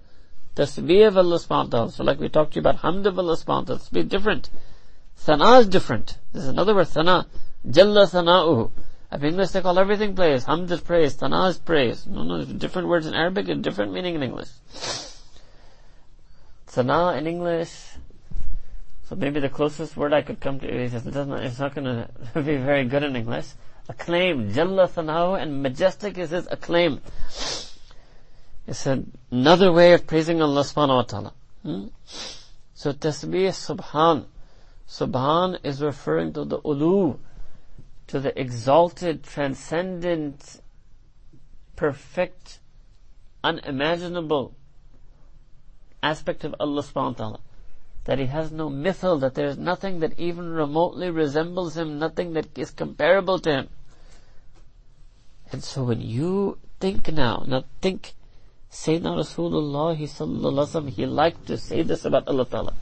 tasbih 0.57 1.07
of 1.07 1.17
Allah 1.17 1.39
subhanahu. 1.39 1.93
So 1.93 2.03
like 2.03 2.19
we 2.19 2.29
talked 2.29 2.55
to 2.55 2.57
you 2.57 2.61
about 2.61 2.79
hamd 2.79 3.07
of 3.07 3.21
Allah 3.21 3.37
subhanahu 3.37 3.67
ta'ala, 3.67 4.05
different. 4.05 4.51
Sana 5.15 5.61
is 5.61 5.69
different. 5.69 6.19
This 6.33 6.43
is 6.43 6.49
another 6.49 6.75
word, 6.75 6.89
sana. 6.89 7.29
Jalla 7.65 8.09
sana'uhu. 8.09 8.73
In 9.11 9.25
English 9.25 9.51
they 9.51 9.63
call 9.63 9.79
everything 9.79 10.15
praise. 10.15 10.45
Hamd 10.45 10.71
is 10.71 10.81
praise. 10.81 11.17
Sana 11.17 11.47
is 11.47 11.59
praise. 11.59 12.07
No, 12.07 12.23
no, 12.23 12.45
different 12.45 12.89
words 12.89 13.07
in 13.07 13.15
Arabic 13.15 13.49
and 13.49 13.65
different 13.65 13.93
meaning 13.93 14.15
in 14.15 14.23
English. 14.23 14.49
Sana 16.67 17.13
in 17.17 17.27
English. 17.27 17.73
So 19.09 19.17
maybe 19.17 19.41
the 19.41 19.49
closest 19.49 19.97
word 19.97 20.13
I 20.13 20.21
could 20.21 20.41
come 20.41 20.61
to 20.61 20.69
is 20.69 20.95
it 20.95 21.11
doesn't, 21.11 21.33
it's 21.33 21.59
not 21.59 21.75
to 21.77 22.09
be 22.35 22.57
very 22.57 22.85
good 22.85 23.03
in 23.03 23.17
English. 23.17 23.47
Acclaim. 23.89 24.53
Jalla 24.53 24.87
sana'uhu 24.87 25.41
and 25.41 25.63
majestic 25.63 26.19
is 26.19 26.31
his 26.31 26.47
acclaim. 26.51 27.01
It's 28.67 28.87
another 28.87 29.73
way 29.73 29.95
of 29.95 30.07
praising 30.07 30.43
Allah 30.43 30.61
subhanahu 30.61 30.97
wa 30.97 31.03
ta'ala. 31.03 31.33
Hmm? 31.63 31.87
So 32.75 32.93
tasbih 32.93 33.49
subhan. 33.49 34.27
Subhan 34.87 35.59
is 35.65 35.81
referring 35.81 36.35
to 36.35 36.45
the 36.45 36.61
ulu, 36.63 37.17
to 38.09 38.21
the 38.21 38.39
exalted, 38.39 39.23
transcendent, 39.23 40.61
perfect, 41.77 42.59
unimaginable 43.45 44.55
aspect 46.03 46.45
of 46.45 46.55
Allah 46.59 46.83
subhanahu 46.83 47.13
wa 47.13 47.13
ta'ala. 47.13 47.41
That 48.05 48.19
He 48.19 48.27
has 48.27 48.51
no 48.51 48.71
mithal, 48.71 49.19
that 49.19 49.35
there 49.35 49.47
is 49.47 49.59
nothing 49.59 50.01
that 50.01 50.19
even 50.19 50.51
remotely 50.51 51.11
resembles 51.11 51.77
Him, 51.77 51.99
nothing 51.99 52.33
that 52.33 52.59
is 52.59 52.71
comparable 52.71 53.39
to 53.41 53.51
Him. 53.51 53.69
And 55.53 55.63
so 55.63 55.85
when 55.85 56.01
you 56.01 56.59
think 56.81 57.13
now, 57.13 57.45
now 57.47 57.65
think, 57.81 58.15
Sayyidina 58.71 59.17
Rasulullah, 59.17 60.89
he 60.91 61.07
liked 61.07 61.47
to 61.47 61.57
say 61.57 61.83
this 61.83 62.05
about 62.05 62.29
Allah 62.29 62.45
Ta'ala. 62.45 62.75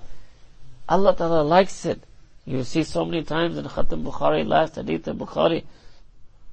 Allah 0.89 1.15
Ta'ala 1.17 1.43
likes 1.43 1.85
it. 1.85 2.03
You 2.47 2.63
see 2.63 2.85
so 2.85 3.05
many 3.05 3.25
times 3.25 3.59
in 3.59 3.65
Khatam 3.65 4.05
Bukhari, 4.05 4.47
last 4.47 4.77
Hadith 4.77 5.09
of 5.09 5.17
Bukhari, 5.17 5.65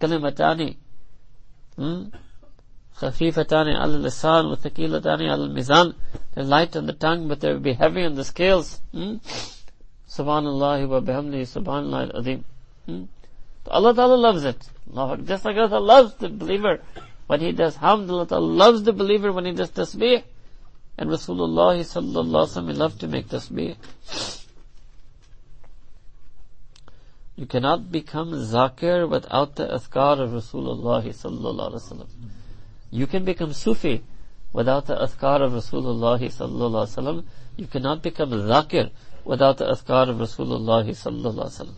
Kalimatani, 0.02 0.76
hmm? 1.76 2.06
Khafifatani 2.98 3.76
al 3.76 3.90
lisan 3.90 4.50
wa 4.50 4.56
thaqilatani 4.56 5.30
al 5.30 5.50
mizan. 5.50 5.94
They're 6.34 6.44
light 6.44 6.76
on 6.76 6.88
the 6.88 6.94
tongue, 6.94 7.28
but 7.28 7.42
they'll 7.42 7.60
be 7.60 7.74
heavy 7.74 8.04
on 8.04 8.16
the 8.16 8.24
scales. 8.24 8.82
Hmm? 8.92 9.18
Subhanallah 10.10 10.88
wa 10.88 11.00
bihamdi, 11.00 11.42
subhanallah 11.42 12.12
al-azim. 12.12 12.44
Hmm? 12.88 13.04
Allah 13.68 13.94
Ta'ala 13.94 14.16
loves 14.16 14.44
it. 14.46 14.58
Just 15.26 15.46
like 15.46 15.58
Allah 15.58 15.80
loves 15.80 16.16
the 16.16 16.30
believer 16.30 16.82
when 17.28 17.40
he 17.40 17.52
does 17.52 17.78
hamd, 17.78 18.10
Allah 18.10 18.28
Ta'ala 18.28 18.46
loves 18.46 18.84
the 18.84 18.94
believer 18.94 19.32
when 19.32 19.46
he 19.46 19.54
does 19.54 19.70
tasbih. 19.72 20.24
And 20.98 21.10
Rasulullah 21.10 21.80
sallallahu 21.80 22.26
alaihi 22.26 22.64
wasallam 22.64 22.78
loved 22.78 23.00
to 23.00 23.08
make 23.08 23.28
tasbih. 23.28 23.76
You 27.36 27.46
cannot 27.46 27.92
become 27.92 28.32
zakir 28.32 29.10
without 29.10 29.56
the 29.56 29.66
azkar 29.68 30.20
of 30.20 30.32
Rasulullah 30.32 31.04
sallallahu 31.04 31.72
alaihi 31.72 31.82
wasallam. 31.82 32.08
You 32.92 33.08
can 33.08 33.26
become 33.26 33.54
Sufi 33.54 34.04
without 34.52 34.86
the 34.86 34.96
azkar 34.96 35.42
of 35.42 35.54
Rasulullah 35.54 36.20
sallallahu 36.20 36.86
alaihi 36.86 36.98
wasallam. 36.98 37.24
You 37.58 37.68
cannot 37.68 38.04
become 38.04 38.32
zakir 38.32 38.92
without 39.26 39.58
the 39.58 39.66
azkar 39.66 40.10
of 40.10 40.18
Rasulullah 40.18 40.86
sallallahu 40.86 41.34
alaihi 41.34 41.66
wasallam. 41.66 41.76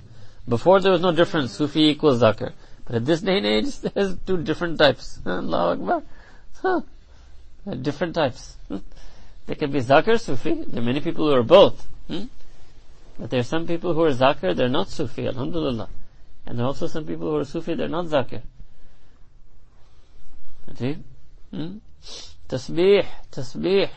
Before 0.48 0.80
there 0.82 0.92
was 0.92 1.02
no 1.02 1.12
difference, 1.12 1.54
Sufi 1.54 1.90
equals 1.90 2.22
zakir. 2.22 2.52
But 2.86 2.98
at 2.98 3.06
this 3.06 3.22
day 3.22 3.38
and 3.38 3.46
age, 3.46 3.80
there's 3.80 4.18
two 4.26 4.44
different 4.44 4.78
types. 4.78 5.20
Allahu 5.26 5.82
Akbar. 5.82 6.04
Huh. 6.62 6.82
Different 7.82 8.14
types. 8.14 8.58
They 9.48 9.56
can 9.56 9.72
be 9.72 9.80
Zakir, 9.80 10.20
Sufi. 10.20 10.54
There 10.54 10.82
are 10.82 10.86
many 10.86 11.02
people 11.02 11.28
who 11.28 11.34
are 11.34 11.44
both. 11.44 11.86
Hmm? 12.08 12.24
But 13.18 13.30
there 13.30 13.40
are 13.40 13.44
some 13.44 13.66
people 13.66 13.94
who 13.94 14.04
are 14.04 14.12
Zakir, 14.12 14.56
they're 14.56 14.70
not 14.70 14.90
Sufi, 14.90 15.28
Alhamdulillah. 15.28 15.90
And 16.46 16.58
there 16.60 16.66
are 16.66 16.68
also 16.68 16.88
some 16.88 17.06
people 17.06 17.30
who 17.30 17.38
are 17.38 17.46
Sufi, 17.46 17.74
they're 17.74 17.88
not 17.88 18.06
Zakir. 18.06 18.42
See? 20.76 20.98
Hmm? 21.52 21.78
Tasbih, 22.50 23.06
tasbih, 23.32 23.90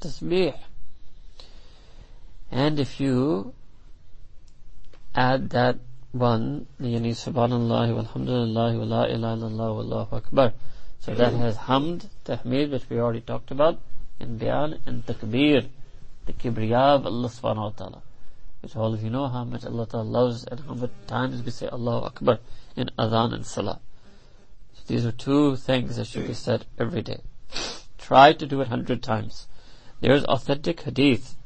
tasbih. 0.00 0.54
And 2.50 2.80
if 2.80 3.00
you 3.00 3.54
add 5.14 5.50
that 5.50 5.78
one, 6.10 6.66
yani 6.80 7.12
subhanallah 7.12 7.94
walhamdulillah 7.96 8.78
wa 8.78 8.84
la 8.84 9.04
ilaha 9.04 9.36
illallah 9.36 9.70
wallahu 9.78 10.12
akbar. 10.12 10.52
So 11.00 11.14
that 11.14 11.32
has 11.32 11.56
hamd, 11.56 12.08
tahmid, 12.24 12.72
which 12.72 12.90
we 12.90 12.98
already 12.98 13.20
talked 13.20 13.50
about 13.50 13.78
in 14.20 14.36
bayan 14.38 14.78
and 14.84 15.06
takbir, 15.06 15.68
the 16.26 16.32
kibriya 16.32 16.96
of 16.96 17.06
Allah 17.06 17.28
subhanahu 17.28 17.56
wa 17.56 17.70
ta'ala. 17.70 18.02
Which 18.60 18.76
all 18.76 18.94
of 18.94 19.02
you 19.02 19.10
know 19.10 19.28
how 19.28 19.44
much 19.44 19.64
Allah 19.64 19.86
ta'ala 19.86 20.04
loves 20.04 20.44
and 20.44 20.60
how 20.60 20.74
many 20.74 20.92
times 21.06 21.42
we 21.42 21.50
say 21.50 21.68
Allahu 21.68 22.06
Akbar 22.06 22.38
in 22.76 22.90
adhan 22.98 23.34
and 23.34 23.46
salah. 23.46 23.80
So 24.74 24.82
these 24.86 25.04
are 25.04 25.12
two 25.12 25.56
things 25.56 25.96
that 25.96 26.06
should 26.06 26.26
be 26.26 26.34
said 26.34 26.66
every 26.78 27.02
day. 27.02 27.20
Try 27.98 28.32
to 28.32 28.46
do 28.46 28.60
it 28.60 28.68
hundred 28.68 29.02
times. 29.02 29.48
There 30.00 30.14
is 30.14 30.24
authentic 30.24 30.80
hadith 30.82 31.36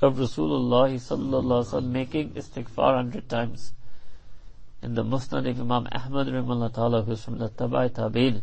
of 0.00 0.16
Rasulullah 0.16 0.92
sallallahu 0.94 1.64
alaihi 1.64 1.84
making 1.84 2.30
istighfar 2.30 2.94
hundred 2.96 3.28
times. 3.28 3.72
In 4.82 4.94
the 4.94 5.02
Musnad 5.02 5.48
of 5.48 5.60
Imam 5.60 5.88
Ahmad 5.90 6.74
ta'ala, 6.74 7.02
who's 7.02 7.24
from 7.24 7.38
the 7.38 7.48
Tabai 7.48 7.90
Tabi'in, 7.90 8.42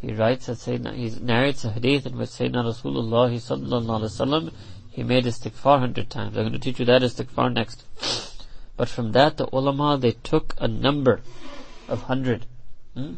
he 0.00 0.14
writes 0.14 0.46
that 0.46 0.56
Sayyidina, 0.58 0.94
he 0.94 1.10
narrates 1.20 1.64
a 1.64 1.72
hadith 1.72 2.06
in 2.06 2.16
which 2.16 2.30
Sayyidina 2.30 2.64
Rasulullah 2.64 3.30
sallallahu 3.30 4.00
alaihi 4.00 4.04
wasallam, 4.04 4.52
he 4.90 5.02
made 5.02 5.24
istighfar 5.24 5.78
hundred 5.78 6.08
times. 6.08 6.36
I'm 6.36 6.44
going 6.44 6.52
to 6.52 6.58
teach 6.58 6.78
you 6.78 6.86
that 6.86 7.02
istighfar 7.02 7.52
next. 7.52 7.84
But 8.76 8.88
from 8.88 9.12
that, 9.12 9.36
the 9.36 9.46
ulama, 9.52 9.98
they 9.98 10.12
took 10.12 10.54
a 10.58 10.66
number 10.66 11.20
of 11.86 12.02
hundred. 12.04 12.46
Hmm? 12.94 13.16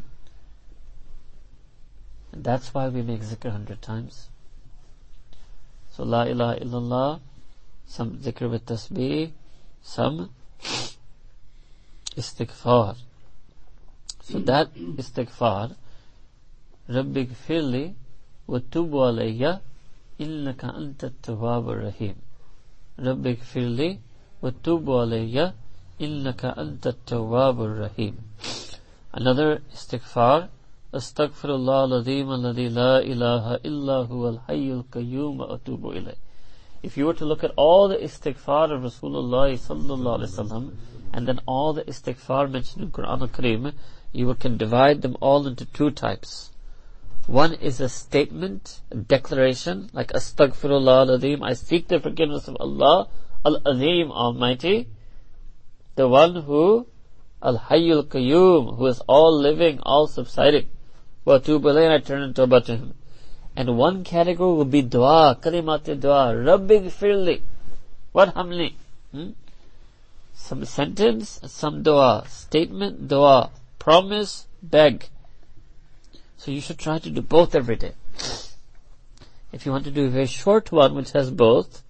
And 2.33 2.43
that's 2.43 2.75
why 2.75 2.89
we 2.89 3.03
make 3.03 3.21
zikr 3.21 3.53
hundred 3.53 3.81
times. 3.81 4.29
So 5.93 6.03
la 6.03 6.25
ilaha 6.25 6.61
illallah, 6.61 7.21
some 7.87 8.19
zikr 8.19 8.51
with 8.51 8.67
tasbih, 8.67 9.31
some 9.83 10.31
istighfar. 12.17 12.97
So 14.23 14.39
that 14.41 14.75
istighfar, 14.75 15.77
رب 16.90 17.18
اغفر 17.18 17.62
لي 17.74 17.94
وتب 18.48 18.92
علي 18.98 19.60
إنك 20.22 20.62
أنت 20.66 21.04
التواب 21.04 21.70
الرحيم 21.70 22.16
رب 23.00 23.28
اغفر 23.28 23.66
لي 23.80 24.00
وتب 24.44 24.86
علي 24.92 25.54
إنك 26.02 26.46
أنت 26.46 26.88
التواب 26.88 27.58
الرحيم 27.62 28.16
Another 29.14 29.62
istighfar, 29.74 30.50
Astaghfirullah 30.94 31.80
al-Azim 31.90 32.28
alladhi 32.28 32.74
la 32.74 33.00
ilaha 33.00 33.60
illa 33.64 34.06
huwa 34.06 34.28
al-hayyul 34.34 34.84
qayyum 34.96 35.38
wa 35.38 35.48
atubu 35.56 35.94
ilayh. 36.00 36.16
If 36.84 36.98
you 36.98 37.08
were 37.08 37.16
to 37.16 37.26
look 37.26 37.44
at 37.44 37.52
all 37.56 37.88
the 37.88 37.98
istighfar 37.98 38.72
of 38.72 38.84
Rasulullah 38.84 39.50
sallallahu 39.58 40.20
alaihi 40.20 40.34
wasallam, 40.36 40.72
and 41.14 41.28
then 41.28 41.40
all 41.48 41.74
the 41.74 41.84
istighfar 41.84 42.52
mentioned 42.52 42.84
in 42.84 42.92
Quran 42.92 43.22
al-Kareem, 43.22 43.74
you 44.14 44.34
can 44.36 44.56
divide 44.56 45.02
them 45.02 45.18
all 45.20 45.48
into 45.48 45.66
two 45.66 45.90
types. 45.90 46.51
One 47.27 47.55
is 47.55 47.81
a 47.81 47.89
statement, 47.89 48.81
a 48.91 48.97
declaration, 48.97 49.91
like 49.93 50.09
Astaghfirullah 50.09 51.07
al-Azim, 51.07 51.43
I 51.43 51.53
seek 51.53 51.87
the 51.87 52.01
forgiveness 52.01 52.49
of 52.49 52.57
Allah, 52.59 53.09
Al-Azim, 53.45 54.11
Almighty, 54.11 54.89
the 55.95 56.09
one 56.09 56.35
who, 56.35 56.89
Al-Hayyul 57.41 58.09
Qayyum, 58.09 58.77
who 58.77 58.87
is 58.87 59.01
all 59.07 59.39
living, 59.39 59.79
all 59.85 60.09
subsiding. 60.09 60.69
Wa 61.25 61.39
tubu 61.39 61.71
I 61.71 61.99
turn 61.99 62.23
into 62.23 62.45
to 62.47 62.77
him. 62.77 62.95
And 63.55 63.79
one 63.79 64.03
category 64.03 64.57
will 64.57 64.65
be 64.65 64.83
dua, 64.83 65.39
kalimat 65.41 66.01
dua, 66.01 66.35
Rabbi 66.37 66.89
firli, 66.89 67.43
what 68.11 68.35
hamli? 68.35 68.75
Hmm? 69.13 69.31
Some 70.35 70.65
sentence, 70.65 71.41
some 71.47 71.85
dua, 71.85 72.25
statement, 72.29 73.07
dua, 73.07 73.51
promise, 73.79 74.47
beg. 74.63 75.09
So 76.43 76.51
you 76.51 76.61
should 76.61 76.79
try 76.79 76.99
to 76.99 77.09
do 77.09 77.23
both 77.23 77.55
every 77.55 77.77
day. 77.77 77.93
If 79.53 79.65
you 79.65 79.71
want 79.71 79.85
to 79.85 79.93
do 79.93 80.07
a 80.07 80.09
very 80.09 80.27
short 80.27 80.73
one 80.73 80.97
which 80.97 81.13
has 81.13 81.31
both, 81.31 81.85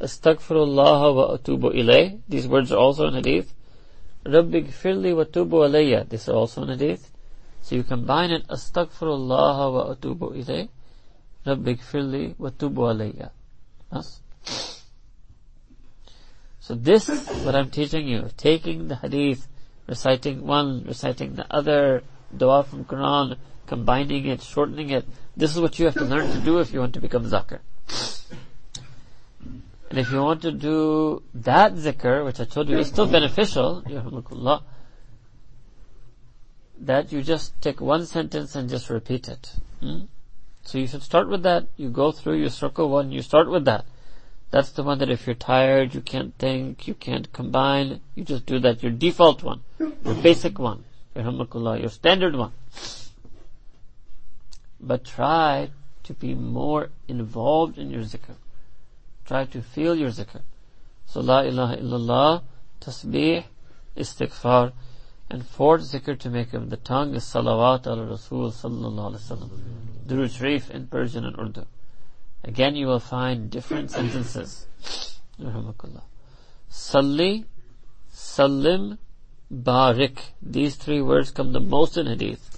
Astaghfirullah 0.00 1.14
wa 1.14 1.36
atubu 1.36 1.72
ilayh. 1.72 2.18
These 2.28 2.48
words 2.48 2.72
are 2.72 2.78
also 2.78 3.06
in 3.06 3.14
hadith. 3.14 3.54
Rabbi 4.26 4.62
gfirli 4.62 5.14
wa 5.14 5.22
tubu 5.22 5.62
alayya. 5.62 6.08
This 6.08 6.22
is 6.22 6.28
also 6.30 6.64
in 6.64 6.70
hadith. 6.70 7.08
So 7.62 7.76
you 7.76 7.84
combine 7.84 8.32
it, 8.32 8.48
Astaghfirullah 8.48 9.72
wa 9.72 9.94
atubu 9.94 10.34
ilayh. 10.34 10.68
Rabbi 11.46 11.74
gfirli 11.74 12.34
wa 12.36 12.50
tubu 12.50 12.82
alayya. 12.92 13.30
So 16.58 16.74
this 16.74 17.08
is 17.08 17.28
what 17.44 17.54
I'm 17.54 17.70
teaching 17.70 18.08
you. 18.08 18.28
Taking 18.36 18.88
the 18.88 18.96
hadith, 18.96 19.46
reciting 19.86 20.44
one, 20.44 20.82
reciting 20.84 21.36
the 21.36 21.46
other, 21.48 22.02
dua 22.36 22.64
from 22.64 22.84
Quran, 22.84 23.36
combining 23.68 24.26
it, 24.26 24.42
shortening 24.42 24.90
it. 24.90 25.06
This 25.36 25.54
is 25.54 25.60
what 25.60 25.78
you 25.78 25.84
have 25.84 25.94
to 25.94 26.04
learn 26.04 26.30
to 26.32 26.40
do 26.40 26.58
if 26.58 26.72
you 26.72 26.80
want 26.80 26.94
to 26.94 27.00
become 27.00 27.24
zakir. 27.24 27.60
And 29.90 29.98
if 29.98 30.10
you 30.10 30.22
want 30.22 30.42
to 30.42 30.52
do 30.52 31.22
that 31.34 31.74
zikr, 31.74 32.24
which 32.24 32.40
I 32.40 32.44
told 32.44 32.68
you 32.68 32.78
is 32.78 32.88
still 32.88 33.06
beneficial, 33.06 33.82
that 36.80 37.12
you 37.12 37.22
just 37.22 37.60
take 37.60 37.80
one 37.80 38.04
sentence 38.06 38.54
and 38.54 38.68
just 38.68 38.90
repeat 38.90 39.28
it. 39.28 39.52
Hmm? 39.80 40.00
So 40.62 40.78
you 40.78 40.86
should 40.86 41.02
start 41.02 41.28
with 41.28 41.42
that. 41.44 41.66
You 41.76 41.88
go 41.88 42.12
through, 42.12 42.36
you 42.38 42.48
circle 42.50 42.90
one, 42.90 43.10
you 43.12 43.22
start 43.22 43.50
with 43.50 43.64
that. 43.64 43.86
That's 44.50 44.70
the 44.70 44.82
one 44.82 44.98
that 44.98 45.10
if 45.10 45.26
you're 45.26 45.34
tired, 45.34 45.94
you 45.94 46.00
can't 46.00 46.34
think, 46.38 46.86
you 46.86 46.94
can't 46.94 47.32
combine, 47.32 48.00
you 48.14 48.24
just 48.24 48.46
do 48.46 48.58
that. 48.60 48.82
Your 48.82 48.92
default 48.92 49.42
one, 49.42 49.62
your 49.78 50.14
basic 50.22 50.58
one, 50.58 50.84
your 51.14 51.88
standard 51.88 52.36
one. 52.36 52.52
But 54.80 55.04
try 55.04 55.70
to 56.04 56.14
be 56.14 56.34
more 56.34 56.90
involved 57.06 57.78
in 57.78 57.90
your 57.90 58.02
zikr. 58.02 58.36
Try 59.26 59.44
to 59.46 59.62
feel 59.62 59.94
your 59.94 60.10
zikr. 60.10 60.42
So 61.06 61.20
la 61.20 61.40
ilaha 61.40 61.76
illallah, 61.76 62.42
tasbih, 62.80 63.44
istighfar, 63.96 64.72
and 65.30 65.46
fourth 65.46 65.82
zikr 65.82 66.18
to 66.18 66.30
make 66.30 66.54
of 66.54 66.70
the 66.70 66.76
tongue 66.76 67.14
is 67.14 67.24
salawat 67.24 67.86
ala 67.86 68.06
Rasul 68.06 68.50
sallallahu 68.50 69.12
alaihi 69.12 69.20
wasallam. 69.20 69.50
Durud 70.06 70.30
Sharif 70.36 70.70
in 70.70 70.86
Persian 70.86 71.24
and 71.24 71.38
Urdu. 71.38 71.66
Again 72.44 72.76
you 72.76 72.86
will 72.86 73.00
find 73.00 73.50
different 73.50 73.90
sentences. 73.90 74.66
Salli, 76.70 77.44
Salim, 78.10 78.98
Barik. 79.52 80.18
These 80.40 80.76
three 80.76 81.02
words 81.02 81.30
come 81.30 81.52
the 81.52 81.60
most 81.60 81.96
in 81.96 82.06
hadith. 82.06 82.57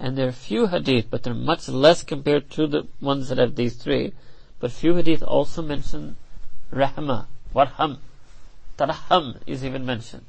And 0.00 0.16
there 0.16 0.28
are 0.28 0.32
few 0.32 0.66
hadith, 0.68 1.06
but 1.10 1.22
they're 1.22 1.34
much 1.34 1.68
less 1.68 2.02
compared 2.02 2.50
to 2.50 2.66
the 2.66 2.86
ones 3.00 3.28
that 3.28 3.38
have 3.38 3.56
these 3.56 3.74
three. 3.74 4.12
But 4.60 4.72
few 4.72 4.94
hadith 4.94 5.22
also 5.22 5.62
mention 5.62 6.16
rahma, 6.72 7.26
warham, 7.54 7.98
taraham 8.76 9.40
is 9.46 9.64
even 9.64 9.84
mentioned. 9.84 10.24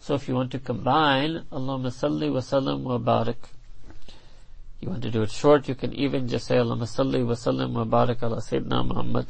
So 0.00 0.14
if 0.14 0.28
you 0.28 0.34
want 0.34 0.50
to 0.52 0.58
combine 0.58 1.44
Allahumma 1.52 1.92
salli 1.92 2.32
wa 2.32 2.40
sallam 2.40 2.82
wa 2.82 2.98
barak, 2.98 3.50
you 4.80 4.88
want 4.88 5.02
to 5.02 5.10
do 5.10 5.22
it 5.22 5.30
short, 5.30 5.68
you 5.68 5.74
can 5.74 5.92
even 5.94 6.28
just 6.28 6.46
say 6.46 6.56
Allahumma 6.56 6.88
salli 6.88 7.24
wa 7.24 7.34
sallam 7.34 7.72
wa 7.72 7.84
barak 7.84 8.22
ala 8.22 8.36
Sayyidina 8.36 8.86
Muhammad. 8.86 9.26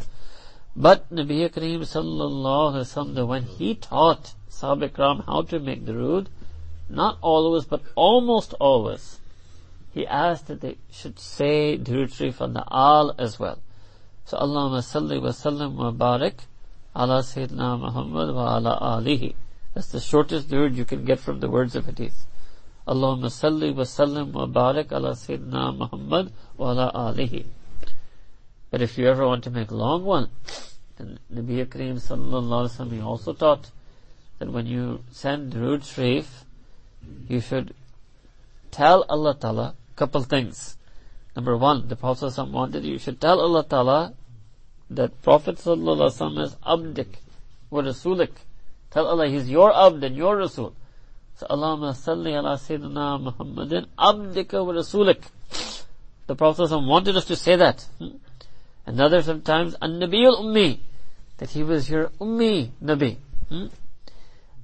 But 0.77 1.11
Nabi 1.11 1.51
Kareem 1.51 1.81
sallallahu 1.81 2.75
alaihi 2.75 3.15
wasallam, 3.15 3.27
when 3.27 3.43
he 3.43 3.75
taught 3.75 4.35
Sahaba 4.49 4.89
Ikram 4.89 5.27
how 5.27 5.43
to 5.43 5.59
make 5.59 5.85
the 5.85 5.95
rood, 5.95 6.29
not 6.91 7.19
always, 7.23 7.65
but 7.65 7.83
almost 7.95 8.55
always, 8.55 9.21
he 9.93 10.07
asked 10.07 10.47
that 10.49 10.61
they 10.61 10.77
should 10.91 11.19
say 11.19 11.79
Durud 11.79 12.15
Sharif 12.15 12.41
on 12.41 12.53
the 12.53 12.65
Al 12.71 13.15
as 13.19 13.39
well. 13.39 13.59
So 14.25 14.39
Allahumma 14.39 14.83
salli 14.83 15.21
wa 15.21 15.29
sallim 15.31 15.75
wa 15.75 15.91
barik 15.91 16.39
ala 16.95 17.21
Sayyidina 17.21 17.79
Muhammad 17.81 18.35
wa 18.35 18.57
ala 18.57 18.79
alihi. 18.81 19.35
That's 19.75 19.89
the 19.89 20.01
shortest 20.01 20.49
Durud 20.49 20.77
you 20.77 20.85
can 20.85 21.05
get 21.05 21.19
from 21.19 21.41
the 21.41 21.51
words 21.51 21.75
of 21.75 21.87
hadith. 21.87 22.27
Allahumma 22.87 23.31
salli 23.31 23.75
wa 23.75 23.83
sallim 23.83 24.33
wa 24.33 24.47
barik 24.47 24.93
ala 24.93 25.13
Sayyidina 25.13 25.77
Muhammad 25.77 26.33
wa 26.57 26.71
ala 26.71 26.93
alihi. 26.95 27.47
But 28.71 28.83
if 28.83 28.97
you 28.97 29.09
ever 29.09 29.27
want 29.27 29.43
to 29.45 29.51
make 29.51 29.71
a 29.71 29.77
long 29.77 30.05
one, 30.05 30.29
then 30.97 31.19
Nabi 31.33 31.67
Kareem 31.67 31.95
sallallahu 31.95 32.69
alaihi 32.69 32.77
wasallam 32.77 32.93
he 32.93 33.01
also 33.01 33.33
taught 33.33 33.71
that 34.39 34.53
when 34.53 34.67
you 34.67 35.03
send 35.11 35.53
Durud 35.53 35.85
Sharif, 35.85 36.45
you 37.29 37.41
should 37.41 37.75
tell 38.71 39.05
Allah 39.09 39.35
Ta'ala 39.35 39.75
a 39.75 39.97
couple 39.97 40.23
things. 40.23 40.77
Number 41.37 41.57
one, 41.57 41.89
the 41.89 41.97
Prophet 41.97 42.37
wanted 42.39 42.85
you 42.85 42.99
should 42.99 43.21
tell 43.21 43.41
Allah 43.41 43.65
Ta'ala 43.65 44.15
that 44.91 45.23
Prophet 45.23 45.57
Sallallahu 45.57 46.45
is 46.45 46.57
abdik 46.67 47.19
wa 47.71 47.83
rasulik. 47.83 48.31
Tell 48.91 49.07
Allah 49.07 49.29
He's 49.29 49.49
your 49.49 49.73
abd 49.73 50.03
and 50.03 50.17
your 50.17 50.37
rasul. 50.37 50.75
So 51.37 51.47
Allahumma 51.47 51.95
salli 51.95 52.37
ala 52.37 52.59
Sayyidina 52.59 53.23
Muhammadin 53.23 53.87
abdika 53.97 54.65
wa 54.67 54.73
rasulik. 54.73 55.23
The 56.27 56.35
Prophet 56.35 56.71
wanted 56.71 57.17
us 57.17 57.25
to 57.27 57.37
say 57.37 57.57
that. 57.57 57.87
Hmm? 57.99 58.17
Another 58.87 59.23
sometimes, 59.23 59.77
an-nabiyul 59.81 60.43
ummi. 60.43 60.81
That 61.39 61.51
he 61.51 61.63
was 61.63 61.89
your 61.89 62.09
ummi 62.21 62.71
nabi. 62.83 63.17
Hmm? 63.49 63.67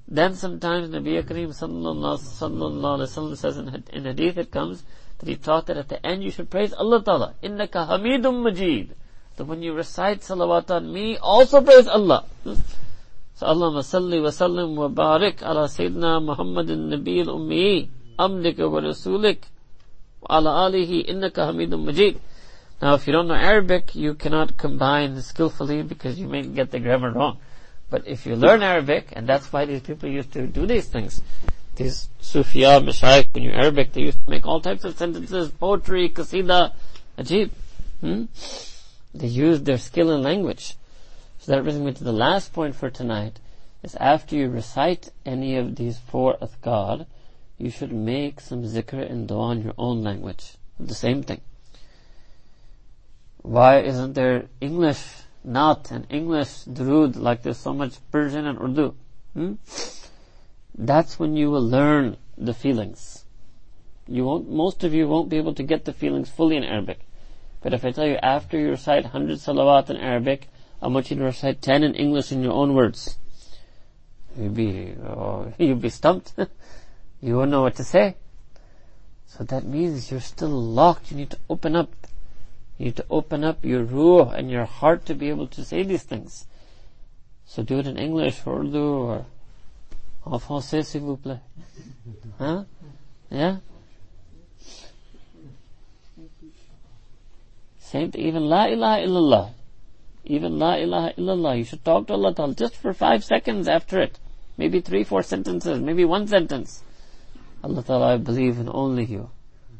Then 0.09 0.35
sometimes 0.35 0.91
Nabi 0.91 1.21
Kareem 1.25 1.49
sallallahu, 1.49 2.19
alayhi 2.19 3.29
wa 3.29 3.35
says 3.35 3.57
in, 3.57 3.85
in 3.93 4.05
hadith 4.05 4.39
it 4.39 4.51
comes 4.53 4.85
that 5.19 5.29
he 5.29 5.35
taught 5.37 5.67
that 5.67 5.77
at 5.77 5.89
the 5.89 6.05
end 6.07 6.23
you 6.23 6.31
should 6.31 6.49
praise 6.49 6.73
Allah 6.73 7.03
Ta'ala. 7.03 7.35
Innaka 7.43 7.89
hamidum 7.89 8.43
majid. 8.43 8.95
So 9.37 9.45
when 9.45 9.63
you 9.63 9.75
recite 9.75 10.21
salawat 10.21 10.71
on 10.71 10.93
me, 10.93 11.19
also 11.19 11.61
praise 11.61 11.89
Allah. 11.89 12.25
So 12.45 13.47
Allahumma 13.47 13.83
salli 13.83 14.23
wa 14.23 14.31
sallim 14.31 14.77
wa 14.77 14.89
barik 14.89 15.43
ala 15.43 15.69
Sayyidina 15.69 16.25
Muhammadin 16.25 16.89
Nabil 16.89 17.27
Ummi 17.27 17.89
abdika 18.19 18.71
wa 18.71 18.81
rasulik 18.81 19.43
wa 20.23 20.39
ala 20.39 20.71
alihi 20.71 21.05
innaka 21.07 21.53
hamidum 21.53 21.85
majid. 21.85 22.21
Now 22.81 22.95
if 22.95 23.07
you 23.07 23.13
don't 23.13 23.27
know 23.27 23.35
Arabic, 23.35 23.95
you 23.97 24.15
cannot 24.15 24.57
combine 24.57 25.21
skillfully 25.21 25.83
because 25.83 26.19
you 26.19 26.29
may 26.29 26.43
get 26.43 26.71
the 26.71 26.79
grammar 26.79 27.11
wrong. 27.11 27.39
But 27.89 28.07
if 28.07 28.27
you 28.27 28.35
learn 28.35 28.63
Arabic, 28.63 29.13
and 29.13 29.29
that's 29.29 29.53
why 29.53 29.65
these 29.65 29.81
people 29.81 30.09
used 30.09 30.33
to 30.33 30.47
do 30.47 30.67
these 30.67 30.87
things, 30.87 31.23
these 31.77 32.09
Sufiya, 32.21 32.85
Mashayikh, 32.85 33.29
when 33.33 33.45
you're 33.45 33.55
Arabic, 33.55 33.93
they 33.93 34.03
used 34.03 34.25
to 34.25 34.31
make 34.31 34.47
all 34.47 34.61
types 34.61 34.85
of 34.85 34.97
sentences, 34.97 35.51
poetry, 35.51 36.09
qasida, 36.09 36.73
ajib. 37.19 37.51
Hmm? 38.01 38.25
They 39.15 39.29
used 39.29 39.65
their 39.65 39.79
skill 39.79 40.11
in 40.11 40.23
language. 40.23 40.75
So 41.39 41.53
that 41.53 41.63
brings 41.63 41.79
me 41.79 41.93
to 41.93 42.05
the 42.05 42.13
last 42.13 42.53
point 42.53 42.75
for 42.75 42.91
tonight, 42.91 43.39
is 43.83 43.95
after 43.97 44.35
you 44.35 44.49
recite 44.49 45.11
any 45.25 45.57
of 45.57 45.77
these 45.77 45.99
four 45.99 46.37
adhkar, 46.39 47.07
you 47.57 47.71
should 47.71 47.93
make 47.93 48.41
some 48.41 48.65
zikr 48.65 49.09
and 49.09 49.29
dua 49.29 49.53
in 49.53 49.63
your 49.63 49.75
own 49.79 50.03
language. 50.03 50.55
The 50.81 50.95
same 50.95 51.23
thing. 51.23 51.41
Why 53.43 53.81
isn't 53.81 54.15
there 54.15 54.47
English 54.61 55.03
not 55.47 55.91
an 55.91 56.07
English 56.11 56.65
Durud 56.65 57.17
like 57.17 57.43
there's 57.43 57.59
so 57.59 57.73
much 57.73 57.99
Persian 58.11 58.47
and 58.47 58.59
Urdu. 58.61 58.95
Hmm? 59.35 59.55
That's 60.77 61.19
when 61.19 61.37
you 61.37 61.51
will 61.51 61.67
learn 61.67 62.17
the 62.37 62.53
feelings. 62.53 63.25
You 64.09 64.25
won't, 64.25 64.51
most 64.51 64.85
of 64.85 64.93
you 64.93 65.09
won't 65.09 65.29
be 65.29 65.37
able 65.37 65.55
to 65.55 65.63
get 65.63 65.85
the 65.85 65.93
feelings 65.93 66.29
fully 66.29 66.57
in 66.57 66.65
Arabic. 66.65 67.01
But 67.63 67.73
if 67.73 67.85
I 67.85 67.93
tell 67.93 68.07
you 68.07 68.19
after 68.23 68.59
you 68.59 68.71
recite 68.71 69.05
100 69.05 69.39
salawat 69.39 69.89
in 69.91 69.97
Arabic, 69.97 70.49
I 70.83 70.89
want 70.89 71.11
you 71.11 71.17
to 71.17 71.25
recite 71.25 71.63
10 71.63 71.83
in 71.83 71.95
English 71.95 72.31
in 72.33 72.43
your 72.43 72.53
own 72.53 72.75
words. 72.75 73.17
You'd 74.39 74.55
be, 74.55 74.95
oh, 75.03 75.53
you'd 75.59 75.81
be 75.81 75.91
stumped. 75.91 76.35
You 77.21 77.39
won't 77.39 77.51
know 77.51 77.63
what 77.63 77.77
to 77.77 77.85
say. 77.85 78.17
So 79.27 79.43
that 79.45 79.65
means 79.65 80.11
you're 80.11 80.21
still 80.21 80.51
locked. 80.51 81.11
You 81.11 81.17
need 81.17 81.31
to 81.31 81.39
open 81.49 81.75
up. 81.75 81.91
You 82.79 82.87
need 82.87 82.97
to 82.97 83.07
open 83.09 83.43
up 83.45 83.65
your 83.65 83.85
ruh 83.85 84.31
and 84.31 84.51
your 84.51 84.65
heart 84.65 85.07
to 85.07 85.15
be 85.15 85.29
able 85.29 85.47
to 85.49 85.65
say 85.65 85.83
these 85.83 86.03
things. 86.03 86.47
So 87.47 87.63
do 87.63 87.79
it 87.79 87.87
in 87.87 87.97
English 87.97 88.43
Urdu 88.47 88.79
or 88.79 89.27
en 90.27 90.39
français 90.41 90.85
s'il 90.85 91.01
vous 91.03 91.17
plaît. 91.17 91.41
Huh? 92.39 92.65
Yeah? 93.31 93.59
Same 97.79 98.11
thing, 98.11 98.23
even 98.23 98.49
La 98.49 98.67
ilaha 98.67 99.07
illallah. 99.07 99.51
Even 100.25 100.59
La 100.59 100.75
ilaha 100.75 101.13
illallah. 101.17 101.59
You 101.59 101.65
should 101.65 101.85
talk 101.85 102.09
to 102.09 102.15
Allah 102.15 102.35
Ta'ala 102.35 102.55
just 102.55 102.75
for 102.77 102.93
five 102.93 103.25
seconds 103.25 103.69
after 103.69 104.01
it. 104.01 104.19
Maybe 104.59 104.81
three, 104.81 105.05
four 105.05 105.23
sentences, 105.23 105.81
maybe 105.81 106.05
one 106.05 106.27
sentence. 106.27 106.83
Allah 107.63 107.83
Ta'ala, 107.83 108.15
I 108.15 108.17
believe 108.17 108.59
in 108.59 108.69
only 108.69 109.05
you. 109.05 109.31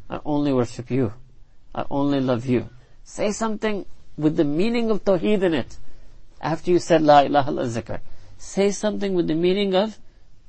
I 0.09 0.21
only 0.25 0.53
worship 0.53 0.91
you. 0.91 1.13
I 1.75 1.85
only 1.91 2.21
love 2.21 2.47
you. 2.47 2.69
Say 3.09 3.31
something 3.31 3.87
with 4.19 4.37
the 4.37 4.45
meaning 4.45 4.91
of 4.91 5.05
Tawheed 5.05 5.45
in 5.45 5.55
it. 5.55 5.79
After 6.41 6.73
you 6.73 6.81
said 6.81 7.03
La 7.03 7.21
ilaha 7.21 7.53
illa 7.53 7.67
zikr. 7.67 8.01
Say 8.37 8.73
something 8.73 9.15
with 9.15 9.29
the 9.29 9.35
meaning 9.37 9.77
of 9.77 9.99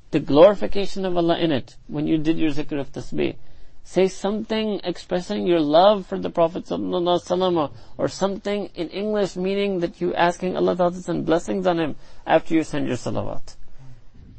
the 0.10 0.20
glorification 0.20 1.06
of 1.06 1.16
Allah 1.16 1.38
in 1.38 1.52
it 1.52 1.76
when 1.86 2.08
you 2.08 2.18
did 2.18 2.40
your 2.40 2.50
zikr 2.50 2.80
of 2.80 2.92
tasbih. 2.92 3.36
Say 3.84 4.08
something 4.08 4.82
expressing 4.84 5.46
your 5.46 5.60
love 5.60 6.08
for 6.08 6.18
the 6.18 6.32
Prophet 6.32 6.70
or 6.72 8.08
something 8.08 8.70
in 8.74 8.90
English 8.90 9.36
meaning 9.36 9.80
that 9.82 10.02
you 10.02 10.16
asking 10.16 10.58
Allah 10.58 10.76
to 10.76 11.00
send 11.00 11.28
blessings 11.28 11.68
on 11.68 11.80
him 11.80 11.96
after 12.26 12.56
you 12.56 12.64
send 12.64 12.88
your 12.88 12.98
salawat. 12.98 13.56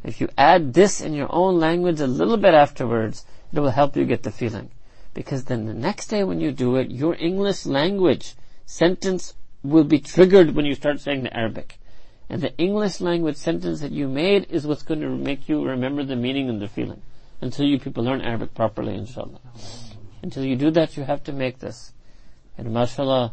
If 0.03 0.21
you 0.21 0.29
add 0.37 0.75
this 0.75 1.01
in 1.01 1.15
your 1.15 1.33
own 1.33 1.61
language 1.61 2.01
a 2.01 2.09
little 2.09 2.37
bit 2.37 2.53
afterwards, 2.53 3.25
it 3.53 3.61
will 3.61 3.71
help 3.71 3.97
you 3.97 4.05
get 4.05 4.25
the 4.25 4.33
feeling. 4.33 4.71
Because 5.19 5.47
then 5.47 5.67
the 5.67 5.75
next 5.75 6.07
day 6.07 6.23
when 6.23 6.39
you 6.39 6.53
do 6.53 6.77
it, 6.77 6.93
your 6.93 7.17
English 7.17 7.67
language 7.67 8.37
sentence 8.67 9.35
will 9.65 9.83
be 9.83 9.99
triggered 9.99 10.55
when 10.55 10.65
you 10.65 10.77
start 10.77 11.01
saying 11.01 11.25
the 11.25 11.37
Arabic. 11.37 11.81
And 12.31 12.41
the 12.41 12.57
English 12.57 13.01
language 13.01 13.35
sentence 13.35 13.81
that 13.81 13.91
you 13.91 14.07
made 14.07 14.47
is 14.49 14.65
what's 14.65 14.85
going 14.85 15.01
to 15.01 15.09
make 15.09 15.49
you 15.49 15.65
remember 15.65 16.05
the 16.05 16.15
meaning 16.15 16.49
and 16.49 16.63
the 16.63 16.69
feeling 16.69 17.03
until 17.41 17.67
you 17.67 17.81
people 17.81 18.05
learn 18.05 18.21
Arabic 18.21 18.55
properly, 18.55 18.95
inshallah. 18.95 19.41
Until 20.23 20.45
you 20.45 20.55
do 20.55 20.71
that, 20.71 20.97
you 20.97 21.03
have 21.03 21.25
to 21.25 21.33
make 21.33 21.59
this. 21.59 21.93
And 22.57 22.73
mashallah, 22.73 23.33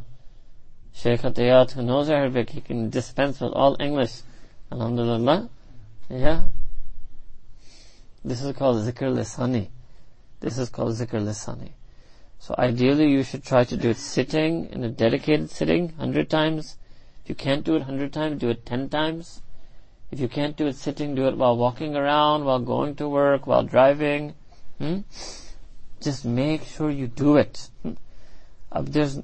Shaykh 0.92 1.22
Atiyat, 1.22 1.74
who 1.74 1.84
knows 1.84 2.10
Arabic, 2.10 2.50
he 2.50 2.62
can 2.62 2.90
dispense 2.90 3.40
with 3.40 3.54
all 3.54 3.78
English. 3.80 4.22
Alhamdulillah. 4.72 5.50
Yeah. 6.10 6.46
This 8.24 8.42
is 8.42 8.56
called 8.58 8.78
zikr 8.78 9.14
lisani. 9.14 9.68
This 10.40 10.58
is 10.58 10.70
called 10.70 10.94
zikr 10.94 11.22
lisani. 11.22 11.72
So 12.40 12.54
ideally 12.58 13.10
you 13.10 13.24
should 13.24 13.44
try 13.44 13.64
to 13.64 13.78
do 13.78 13.90
it 13.90 13.98
sitting, 13.98 14.70
in 14.72 14.84
a 14.84 14.90
dedicated 14.90 15.50
sitting, 15.50 15.90
hundred 15.90 16.30
times. 16.30 16.78
If 17.24 17.30
you 17.30 17.36
can't 17.36 17.64
do 17.64 17.76
it 17.76 17.84
hundred 17.84 18.14
times, 18.14 18.40
do 18.40 18.50
it 18.50 18.66
ten 18.66 18.90
times. 18.90 19.42
If 20.12 20.20
you 20.20 20.28
can't 20.28 20.56
do 20.56 20.68
it 20.68 20.76
sitting, 20.76 21.16
do 21.16 21.28
it 21.28 21.38
while 21.38 21.58
walking 21.58 21.96
around, 21.96 22.46
while 22.46 22.60
going 22.60 22.96
to 22.98 23.10
work, 23.10 23.48
while 23.48 23.64
driving. 23.64 24.36
Hmm? 24.78 25.00
Just 26.02 26.26
make 26.26 26.64
sure 26.64 26.92
you 26.92 27.08
do 27.08 27.38
it. 27.38 27.70
Hmm? 27.82 27.94
Uh, 28.72 28.84
there's, 28.86 29.20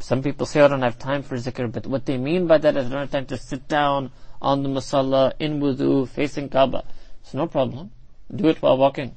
some 0.00 0.22
people 0.22 0.46
say, 0.46 0.60
I 0.60 0.68
don't 0.68 0.82
have 0.82 0.98
time 0.98 1.22
for 1.22 1.36
zikr, 1.36 1.70
but 1.70 1.86
what 1.86 2.06
they 2.06 2.16
mean 2.16 2.46
by 2.46 2.58
that 2.58 2.76
is 2.76 2.86
I 2.86 2.88
don't 2.88 3.00
have 3.00 3.10
time 3.10 3.26
to 3.26 3.36
sit 3.36 3.68
down 3.68 4.10
on 4.42 4.62
the 4.62 4.68
masala, 4.68 5.34
in 5.38 5.60
wudu, 5.60 6.08
facing 6.08 6.48
Kaaba. 6.48 6.84
It's 7.20 7.34
no 7.34 7.46
problem. 7.46 7.90
Do 8.34 8.48
it 8.48 8.60
while 8.60 8.76
walking. 8.76 9.14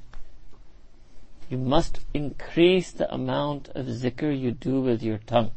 You 1.51 1.57
must 1.57 1.99
increase 2.13 2.91
the 2.91 3.13
amount 3.13 3.67
of 3.75 3.85
zikr 3.85 4.31
you 4.31 4.51
do 4.51 4.79
with 4.79 5.03
your 5.03 5.17
tongue. 5.17 5.51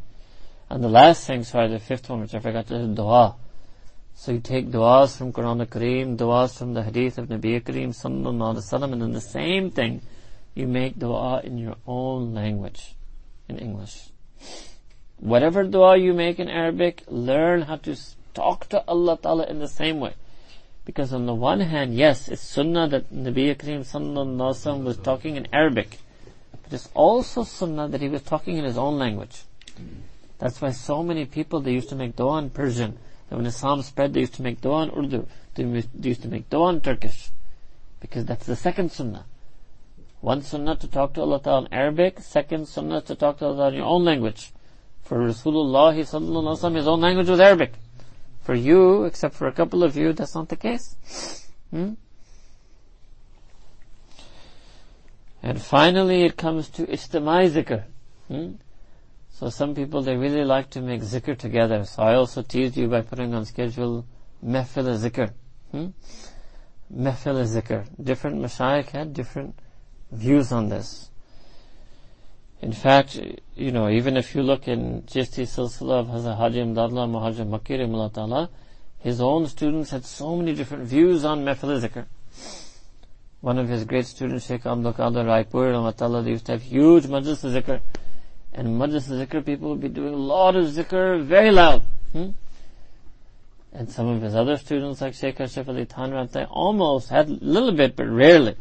And 0.68 0.82
the 0.82 0.88
last 0.88 1.24
thing, 1.24 1.44
sorry, 1.44 1.68
the 1.68 1.78
fifth 1.78 2.10
one, 2.10 2.20
which 2.20 2.34
I 2.34 2.40
forgot, 2.40 2.68
is 2.72 2.96
dua. 2.96 3.36
So 4.16 4.32
you 4.32 4.40
take 4.40 4.72
du'as 4.72 5.16
from 5.16 5.32
Quran 5.32 5.60
al-Kareem, 5.60 6.16
du'as 6.16 6.58
from 6.58 6.74
the 6.74 6.82
hadith 6.82 7.16
of 7.18 7.28
Nabi 7.28 7.62
Kareem 7.62 7.90
sallallahu 7.90 8.56
alaihi 8.56 8.72
wasallam, 8.72 8.92
and 8.92 9.02
then 9.02 9.12
the 9.12 9.20
same 9.20 9.70
thing, 9.70 10.02
you 10.56 10.66
make 10.66 10.98
dua 10.98 11.42
in 11.44 11.58
your 11.58 11.76
own 11.86 12.34
language, 12.34 12.96
in 13.48 13.56
English. 13.58 14.08
Whatever 15.20 15.62
dua 15.62 15.96
you 15.96 16.12
make 16.12 16.40
in 16.40 16.48
Arabic, 16.48 17.04
learn 17.06 17.62
how 17.62 17.76
to 17.76 17.96
talk 18.34 18.68
to 18.70 18.82
Allah 18.88 19.16
Ta'ala 19.16 19.46
in 19.46 19.60
the 19.60 19.68
same 19.68 20.00
way. 20.00 20.14
Because 20.84 21.12
on 21.12 21.26
the 21.26 21.34
one 21.34 21.60
hand, 21.60 21.94
yes, 21.94 22.28
it's 22.28 22.42
sunnah 22.42 22.88
that 22.88 23.12
Nabi 23.12 23.54
Kareem 23.56 23.80
sallallahu 23.80 24.84
was 24.84 24.98
talking 24.98 25.36
in 25.36 25.48
Arabic, 25.52 25.98
but 26.62 26.72
it's 26.72 26.90
also 26.94 27.42
sunnah 27.42 27.88
that 27.88 28.02
he 28.02 28.08
was 28.08 28.22
talking 28.22 28.58
in 28.58 28.64
his 28.64 28.76
own 28.76 28.98
language. 28.98 29.44
That's 30.38 30.60
why 30.60 30.72
so 30.72 31.02
many 31.02 31.24
people, 31.24 31.60
they 31.60 31.72
used 31.72 31.88
to 31.88 31.94
make 31.94 32.16
dua 32.16 32.38
in 32.38 32.50
Persian, 32.50 32.98
and 33.30 33.38
when 33.38 33.46
Islam 33.46 33.80
spread, 33.82 34.12
they 34.12 34.20
used 34.20 34.34
to 34.34 34.42
make 34.42 34.60
dua 34.60 34.82
in 34.82 34.90
Urdu. 34.90 35.26
They 35.54 35.84
used 36.00 36.22
to 36.22 36.28
make 36.28 36.50
dua 36.50 36.70
in 36.70 36.80
Turkish. 36.80 37.30
Because 38.00 38.26
that's 38.26 38.44
the 38.44 38.56
second 38.56 38.92
sunnah. 38.92 39.24
One 40.20 40.42
sunnah 40.42 40.76
to 40.76 40.88
talk 40.88 41.14
to 41.14 41.22
Allah 41.22 41.40
Ta'ala 41.40 41.66
in 41.66 41.72
Arabic, 41.72 42.20
second 42.20 42.68
sunnah 42.68 43.00
to 43.02 43.14
talk 43.14 43.38
to 43.38 43.46
Allah 43.46 43.68
in 43.68 43.74
your 43.74 43.86
own 43.86 44.04
language. 44.04 44.52
For 45.02 45.18
Rasulullah 45.18 45.94
sallallahu 45.94 46.76
his 46.76 46.86
own 46.86 47.00
language 47.00 47.28
was 47.28 47.40
Arabic. 47.40 47.72
For 48.44 48.54
you, 48.54 49.04
except 49.04 49.34
for 49.34 49.46
a 49.46 49.52
couple 49.52 49.82
of 49.82 49.96
you, 49.96 50.12
that's 50.12 50.34
not 50.34 50.50
the 50.50 50.56
case. 50.56 50.96
Hmm? 51.70 51.94
And 55.42 55.60
finally 55.60 56.24
it 56.24 56.36
comes 56.36 56.68
to 56.70 56.86
istimai 56.86 57.50
zikr. 57.50 57.84
Hmm? 58.28 58.56
So 59.30 59.48
some 59.48 59.74
people, 59.74 60.02
they 60.02 60.16
really 60.16 60.44
like 60.44 60.70
to 60.70 60.82
make 60.82 61.00
zikr 61.00 61.36
together. 61.36 61.84
So 61.84 62.02
I 62.02 62.14
also 62.14 62.42
teased 62.42 62.76
you 62.76 62.86
by 62.88 63.00
putting 63.00 63.34
on 63.34 63.46
schedule 63.46 64.06
mehfil 64.44 64.92
zikr. 64.98 65.32
Hmm? 65.70 65.86
Mehfil 66.94 67.44
zikr. 67.46 67.86
Different 68.02 68.42
mashayikh 68.42 68.90
had 68.90 69.14
different 69.14 69.58
views 70.12 70.52
on 70.52 70.68
this. 70.68 71.10
In 72.64 72.72
fact, 72.72 73.20
you 73.54 73.72
know, 73.72 73.90
even 73.90 74.16
if 74.16 74.34
you 74.34 74.42
look 74.42 74.68
in 74.68 75.02
Chishti 75.02 75.42
Silsila 75.42 76.00
of 76.00 76.06
Hazrat 76.06 76.38
Haji 76.38 76.60
Imdadullah 76.60 77.06
Muhajir 77.14 77.46
Makki 77.46 78.14
Ta'ala, 78.14 78.48
his 79.00 79.20
own 79.20 79.46
students 79.48 79.90
had 79.90 80.02
so 80.06 80.34
many 80.36 80.54
different 80.54 80.84
views 80.84 81.26
on 81.26 81.44
mehfil 81.44 81.78
zikr. 81.78 82.06
One 83.42 83.58
of 83.58 83.68
his 83.68 83.84
great 83.84 84.06
students, 84.06 84.46
Sheikh 84.46 84.64
Abdul 84.64 84.94
Qadir 84.94 85.26
Raipur, 85.26 86.24
they 86.24 86.30
used 86.30 86.46
to 86.46 86.52
have 86.52 86.62
huge 86.62 87.04
majlis 87.04 87.44
zikr 87.44 87.82
and 88.54 88.80
Majlis 88.80 89.08
Zikr 89.08 89.44
people 89.44 89.68
would 89.70 89.80
be 89.80 89.88
doing 89.88 90.14
a 90.14 90.16
lot 90.16 90.56
of 90.56 90.64
zikr 90.64 91.22
very 91.22 91.50
loud. 91.50 91.82
Hmm? 92.12 92.30
And 93.72 93.90
some 93.90 94.06
of 94.06 94.22
his 94.22 94.34
other 94.34 94.56
students 94.56 95.02
like 95.02 95.12
Sheikh 95.12 95.38
Ashraf 95.38 95.68
Ali 95.68 95.84
Thanwi, 95.84 96.30
they 96.30 96.44
almost 96.44 97.10
had 97.10 97.28
a 97.28 97.32
little 97.32 97.72
bit, 97.72 97.94
but 97.94 98.06
rarely, 98.08 98.56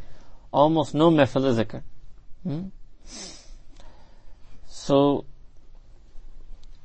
almost 0.51 0.93
no 0.93 1.09
mehfil 1.09 1.63
zikr. 1.63 1.83
Hmm? 2.43 2.63
So, 4.85 5.25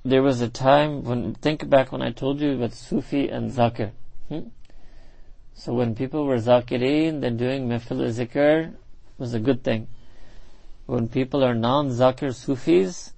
there 0.05 0.23
was 0.23 0.41
a 0.41 0.49
time 0.49 1.03
when, 1.05 1.35
think 1.35 1.69
back 1.69 1.91
when 1.91 2.03
I 2.03 2.13
told 2.13 2.41
you 2.41 2.53
about 2.55 2.73
Sufi 2.73 3.29
and 3.29 3.51
Zakir. 3.51 3.91
Hmm? 4.29 4.49
So 5.55 5.75
when 5.75 5.95
people 5.97 6.25
were 6.25 6.37
Zakireen, 6.37 7.21
then 7.21 7.37
doing 7.37 7.69
mehfil 7.69 8.01
zikr 8.13 8.75
was 9.19 9.35
a 9.35 9.41
good 9.41 9.65
thing 9.65 9.89
when 10.89 11.07
people 11.07 11.45
are 11.45 11.55
non-zakir 11.55 12.35
Sufis, 12.35 13.13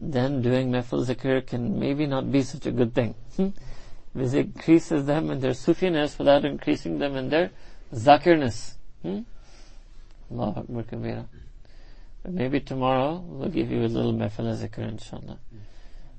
then 0.00 0.40
doing 0.40 0.70
mehfil 0.70 1.04
zikr 1.04 1.44
can 1.44 1.80
maybe 1.80 2.06
not 2.06 2.30
be 2.30 2.42
such 2.42 2.64
a 2.66 2.70
good 2.70 2.94
thing. 2.94 3.14
Hmm? 3.36 3.48
Increases 4.14 5.04
them 5.04 5.30
in 5.30 5.40
their 5.40 5.50
Sufiness 5.50 6.16
without 6.16 6.44
increasing 6.44 6.98
them 6.98 7.16
in 7.16 7.28
their 7.28 7.50
zakirness. 7.92 8.74
Hmm? 9.02 9.20
Allah 10.30 10.54
Akbar 10.58 10.82
Kabira. 10.84 11.24
But 12.28 12.34
maybe 12.34 12.60
tomorrow 12.60 13.24
we'll 13.26 13.48
give 13.48 13.70
you 13.70 13.86
a 13.86 13.88
little 13.88 14.12
mehfil 14.12 14.54
zikr 14.54 14.86
inshallah. 14.86 15.38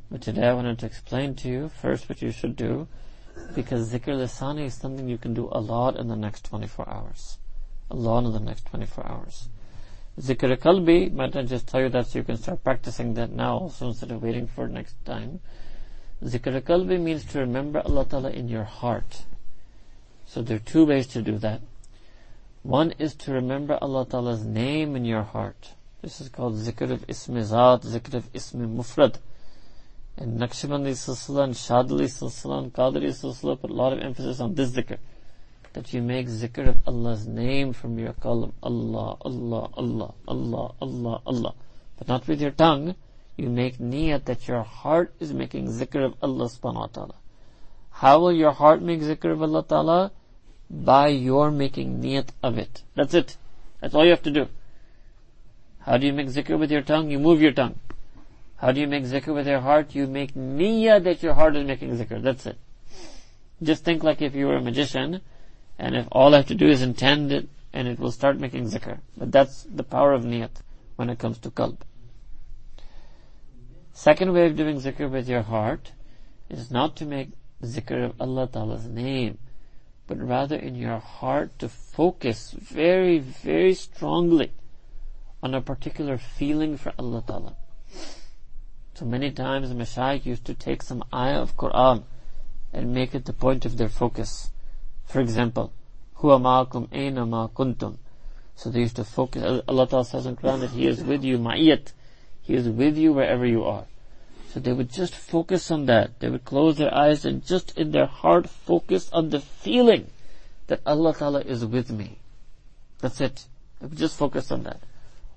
But 0.10 0.24
today 0.24 0.48
I 0.48 0.54
wanted 0.54 0.80
to 0.80 0.88
explain 0.88 1.36
to 1.36 1.48
you 1.48 1.70
first 1.70 2.10
what 2.10 2.24
you 2.24 2.32
should 2.32 2.56
do 2.56 2.88
because 3.54 3.94
zikr 3.94 4.16
lisani 4.18 4.66
is 4.66 4.74
something 4.74 5.08
you 5.08 5.20
can 5.20 5.36
do 5.36 5.50
a 5.52 5.62
lot 5.62 5.98
in 5.98 6.08
the 6.08 6.16
next 6.16 6.46
24 6.46 6.90
hours. 6.90 7.38
A 7.92 7.96
lot 7.96 8.26
in 8.26 8.32
the 8.32 8.40
next 8.40 8.66
24 8.66 9.06
hours. 9.06 9.50
Zikr 10.20 10.58
kalbi, 10.58 11.14
might 11.14 11.36
I 11.36 11.44
just 11.44 11.68
tell 11.68 11.82
you 11.82 11.90
that 11.90 12.08
so 12.08 12.18
you 12.18 12.26
can 12.26 12.38
start 12.38 12.64
practicing 12.64 13.14
that 13.14 13.32
now 13.32 13.60
also 13.60 13.90
instead 13.90 14.10
of 14.10 14.24
waiting 14.24 14.48
for 14.48 14.68
next 14.68 14.96
time. 15.06 15.42
Zikr 16.24 16.60
kalbi 16.62 17.00
means 17.00 17.24
to 17.26 17.38
remember 17.38 17.84
Allah 17.86 18.06
Ta'ala 18.06 18.32
in 18.32 18.48
your 18.48 18.64
heart. 18.64 19.26
So 20.26 20.42
there 20.42 20.58
are 20.58 20.72
two 20.72 20.88
ways 20.88 21.06
to 21.10 21.22
do 21.22 21.38
that. 21.38 21.62
One 22.64 22.94
is 22.98 23.14
to 23.18 23.32
remember 23.32 23.78
Allah 23.80 24.08
Ta'ala's 24.08 24.44
name 24.44 24.96
in 24.96 25.06
your 25.06 25.22
heart. 25.22 25.76
This 26.02 26.22
is 26.22 26.30
called 26.30 26.56
zikr 26.56 26.92
of 26.92 27.06
ismi 27.08 27.44
zat, 27.44 27.82
zikr 27.84 28.14
of 28.14 28.32
ismi 28.32 28.74
mufrad. 28.74 29.18
And 30.16 30.40
Naqshbandi 30.40 30.92
Silsila 30.92 31.44
and 31.44 31.54
Shadli 31.54 32.06
Silsila 32.06 32.60
and 32.60 32.74
Qadri 32.74 33.10
Silsila 33.10 33.60
put 33.60 33.70
a 33.70 33.74
lot 33.74 33.92
of 33.92 34.00
emphasis 34.00 34.40
on 34.40 34.56
this 34.56 34.72
zikr. 34.72 34.98
that 35.74 35.94
you 35.94 36.02
make 36.02 36.28
zikr 36.28 36.70
of 36.70 36.78
Allah's 36.88 37.28
name 37.28 37.74
from 37.74 38.00
your 38.00 38.14
qalb. 38.14 38.54
Allah, 38.64 39.18
Allah, 39.22 39.70
Allah, 39.74 40.14
Allah, 40.26 40.74
Allah, 40.82 41.22
Allah. 41.26 41.54
But 41.98 42.08
not 42.08 42.28
with 42.30 42.42
your 42.42 42.52
tongue. 42.52 42.96
You 43.36 43.50
make 43.50 43.78
niyat 43.78 44.24
that 44.26 44.48
your 44.48 44.64
heart 44.64 45.14
is 45.20 45.34
making 45.34 45.68
zikr 45.68 46.06
of 46.06 46.16
Allah 46.22 46.46
subhanahu 46.46 46.76
wa 46.76 46.88
ta'ala. 46.88 47.16
How 47.92 48.20
will 48.20 48.34
your 48.34 48.52
heart 48.52 48.82
make 48.82 49.02
zikr 49.02 49.34
of 49.34 49.42
Allah 49.42 49.64
ta'ala? 49.64 50.12
By 50.70 51.10
your 51.10 51.52
making 51.52 52.02
niyat 52.02 52.30
of 52.42 52.58
it. 52.58 52.84
That's 52.96 53.14
it. 53.14 53.36
That's 53.82 53.94
all 53.94 54.06
you 54.06 54.12
have 54.12 54.24
to 54.24 54.32
do. 54.32 54.48
How 55.90 55.98
do 55.98 56.06
you 56.06 56.14
make 56.14 56.28
zikr 56.28 56.60
with 56.60 56.70
your 56.72 56.84
tongue? 56.84 57.10
You 57.10 57.18
move 57.18 57.42
your 57.42 57.52
tongue. 57.52 57.80
How 58.58 58.72
do 58.72 58.80
you 58.80 58.86
make 58.86 59.06
zikr 59.06 59.34
with 59.34 59.48
your 59.48 59.62
heart? 59.62 59.96
You 59.96 60.06
make 60.06 60.36
niyyah 60.36 61.04
that 61.04 61.24
your 61.24 61.34
heart 61.34 61.56
is 61.56 61.66
making 61.66 61.98
zikr. 61.98 62.22
That's 62.22 62.46
it. 62.46 62.60
Just 63.64 63.86
think 63.86 64.04
like 64.04 64.22
if 64.22 64.36
you 64.36 64.46
were 64.46 64.58
a 64.58 64.62
magician, 64.62 65.22
and 65.80 65.96
if 65.96 66.08
all 66.12 66.36
I 66.36 66.38
have 66.38 66.46
to 66.50 66.54
do 66.54 66.68
is 66.68 66.84
intend 66.84 67.32
it, 67.32 67.50
and 67.74 67.88
it 67.88 67.98
will 67.98 68.12
start 68.12 68.40
making 68.40 68.66
zikr. 68.66 69.00
But 69.18 69.32
that's 69.32 69.64
the 69.64 69.82
power 69.82 70.14
of 70.14 70.26
niyat 70.26 70.62
when 70.96 71.10
it 71.10 71.18
comes 71.18 71.40
to 71.40 71.50
qalb. 71.50 71.78
Second 73.92 74.32
way 74.34 74.46
of 74.46 74.56
doing 74.56 74.80
zikr 74.80 75.10
with 75.10 75.28
your 75.28 75.42
heart 75.42 75.94
is 76.52 76.70
not 76.70 76.96
to 76.98 77.06
make 77.08 77.30
zikr 77.64 78.06
of 78.06 78.22
Allah 78.22 78.46
Ta'ala's 78.46 78.86
name, 78.86 79.40
but 80.06 80.20
rather 80.20 80.56
in 80.56 80.76
your 80.76 81.00
heart 81.00 81.58
to 81.58 81.68
focus 81.68 82.52
very, 82.52 83.18
very 83.18 83.74
strongly 83.74 84.52
on 85.42 85.54
a 85.54 85.62
particular 85.62 86.18
feeling 86.18 86.78
for 86.78 86.94
Allah 87.00 87.24
Ta'ala. 87.26 87.56
So 88.94 89.06
many 89.06 89.32
times 89.32 89.70
the 89.70 89.76
Mashaykh 89.76 90.26
used 90.26 90.46
to 90.46 90.54
take 90.54 90.84
some 90.84 91.04
ayah 91.14 91.42
of 91.42 91.56
Quran 91.56 92.04
and 92.74 92.94
make 92.94 93.16
it 93.16 93.26
the 93.26 93.34
point 93.34 93.66
of 93.66 93.78
their 93.78 93.90
focus. 93.90 94.52
For 95.06 95.22
example, 95.22 95.72
Huwa 96.18 96.42
ma'akum 96.42 96.90
aina 96.92 97.26
ma 97.26 97.48
kuntum. 97.48 97.98
So 98.56 98.70
they 98.70 98.82
used 98.82 98.98
to 98.98 99.06
focus, 99.06 99.64
Allah 99.68 99.88
Ta'ala 99.88 100.04
says 100.04 100.26
in 100.26 100.36
Quran 100.36 100.60
that 100.60 100.72
He 100.72 100.86
is 100.86 101.02
with 101.02 101.24
you, 101.24 101.38
ma'iyat. 101.38 101.94
He 102.42 102.56
is 102.56 102.68
with 102.68 102.98
you 102.98 103.14
wherever 103.14 103.46
you 103.46 103.64
are. 103.64 103.86
So 104.50 104.60
they 104.60 104.74
would 104.74 104.92
just 104.92 105.16
focus 105.16 105.72
on 105.72 105.86
that. 105.86 106.20
They 106.20 106.30
would 106.30 106.44
close 106.44 106.78
their 106.78 106.94
eyes 106.94 107.24
and 107.24 107.46
just 107.46 107.78
in 107.78 107.92
their 107.92 108.08
heart 108.08 108.50
focus 108.50 109.10
on 109.14 109.30
the 109.30 109.40
feeling 109.40 110.10
that 110.68 110.82
Allah 110.86 111.14
Ta'ala 111.14 111.42
is 111.42 111.64
with 111.64 111.92
me. 111.92 112.18
That's 113.00 113.22
it. 113.22 113.46
They 113.80 113.88
would 113.88 113.98
just 113.98 114.18
focus 114.18 114.52
on 114.52 114.64
that. 114.64 114.82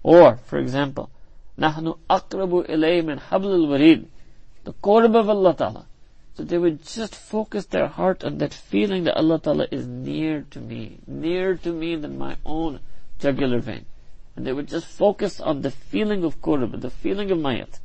Or, 0.04 0.38
for 0.38 0.58
example, 0.58 1.10
نحن 1.58 1.96
أقرب 2.10 2.70
إليه 2.70 3.02
من 3.02 3.20
حبل 3.20 3.56
الوريد 3.56 4.08
the 4.68 4.74
qurb 4.74 5.16
of 5.16 5.30
Allah 5.30 5.56
Ta'ala. 5.56 5.86
So 6.36 6.44
they 6.44 6.58
would 6.58 6.84
just 6.84 7.16
focus 7.16 7.66
their 7.68 7.88
heart 7.88 8.26
on 8.26 8.38
that 8.40 8.54
feeling 8.54 9.06
that 9.06 9.16
Allah 9.16 9.40
Ta'ala 9.40 9.68
is 9.72 9.88
near 9.88 10.46
to 10.52 10.60
me, 10.60 11.00
near 11.08 11.56
to 11.56 11.72
me 11.72 11.96
than 11.96 12.18
my 12.18 12.36
own 12.46 12.82
jugular 13.18 13.60
vein. 13.60 13.86
And 14.36 14.46
they 14.46 14.52
would 14.52 14.68
just 14.68 14.86
focus 14.86 15.40
on 15.40 15.62
the 15.62 15.72
feeling 15.72 16.26
of 16.26 16.42
qurb, 16.42 16.82
the 16.82 16.90
feeling 16.90 17.32
of 17.32 17.38
mayat. 17.38 17.80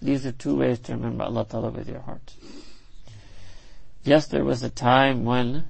These 0.00 0.24
are 0.24 0.32
two 0.32 0.56
ways 0.56 0.78
to 0.80 0.92
remember 0.92 1.24
Allah 1.24 1.44
Ta'ala 1.44 1.68
with 1.68 1.88
your 1.88 2.00
heart. 2.00 2.34
Yes, 4.02 4.26
there 4.28 4.44
was 4.44 4.62
a 4.62 4.70
time 4.70 5.24
when 5.26 5.68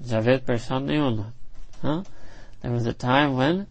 Javed 0.00 0.42
Pershan 0.42 1.32
huh? 1.80 2.02
There 2.60 2.70
was 2.70 2.86
a 2.86 2.92
time 2.92 3.34
when 3.34 3.66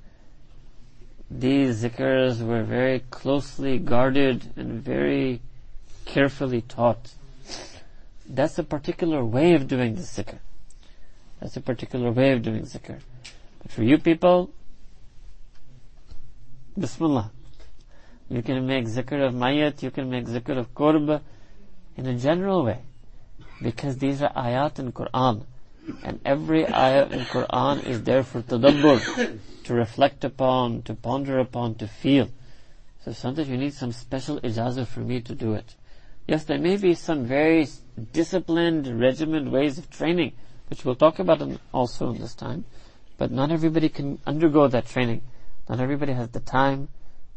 these 1.31 1.83
zikrs 1.85 2.45
were 2.45 2.63
very 2.63 3.01
closely 3.11 3.79
guarded 3.79 4.53
and 4.57 4.83
very 4.83 5.41
carefully 6.05 6.63
taught. 6.63 7.13
That's 8.29 8.59
a 8.59 8.65
particular 8.65 9.25
way 9.25 9.55
of 9.55 9.69
doing 9.69 9.95
the 9.95 10.03
zikr. 10.03 10.39
That's 11.41 11.57
a 11.57 11.61
particular 11.61 12.11
way 12.11 12.33
of 12.33 12.43
doing 12.43 12.63
zikr. 12.63 13.01
But 13.63 13.73
for 13.73 13.83
you 13.83 13.99
people, 13.99 14.51
Bismillah. 16.79 17.33
You 18.29 18.43
can 18.43 18.67
make 18.67 18.85
zikr 18.87 19.27
of 19.27 19.35
mayat, 19.35 19.83
you 19.83 19.91
can 19.91 20.11
make 20.11 20.27
zikr 20.27 20.57
of 20.57 20.75
qurb 20.75 21.21
in 21.97 22.07
a 22.07 22.15
general 22.17 22.65
way. 22.65 22.81
Because 23.61 23.99
these 23.99 24.23
are 24.23 24.33
ayat 24.33 24.79
in 24.79 24.93
Quran. 24.93 25.45
And 26.03 26.21
every 26.25 26.67
ayah 26.67 27.07
in 27.07 27.21
Quran 27.21 27.85
is 27.85 28.03
there 28.03 28.23
for 28.23 28.43
tadabbur 28.43 29.41
to 29.65 29.75
reflect 29.75 30.25
upon, 30.25 30.83
to 30.83 30.95
ponder 30.95 31.39
upon, 31.39 31.75
to 31.77 31.87
feel. 31.87 32.29
So 33.05 33.13
sometimes 33.13 33.49
you 33.49 33.57
need 33.57 33.75
some 33.75 33.93
special 33.93 34.41
ijazah 34.41 34.87
for 34.87 35.01
me 35.01 35.21
to 35.23 35.35
do 35.35 35.55
it. 35.55 35.75
Yes, 36.27 36.45
there 36.45 36.59
may 36.59 36.77
be 36.77 36.95
some 36.95 37.25
very 37.25 37.67
disciplined, 38.13 39.01
regimented 39.01 39.51
ways 39.51 39.79
of 39.79 39.89
training, 39.89 40.33
which 40.69 40.85
we'll 40.85 40.95
talk 40.95 41.19
about 41.19 41.41
also 41.73 42.11
in 42.11 42.21
this 42.21 42.35
time. 42.35 42.65
But 43.17 43.31
not 43.31 43.51
everybody 43.51 43.89
can 43.89 44.19
undergo 44.27 44.69
that 44.69 44.87
training. 44.87 45.23
Not 45.69 45.81
everybody 45.81 46.13
has 46.13 46.29
the 46.31 46.41
time. 46.41 46.89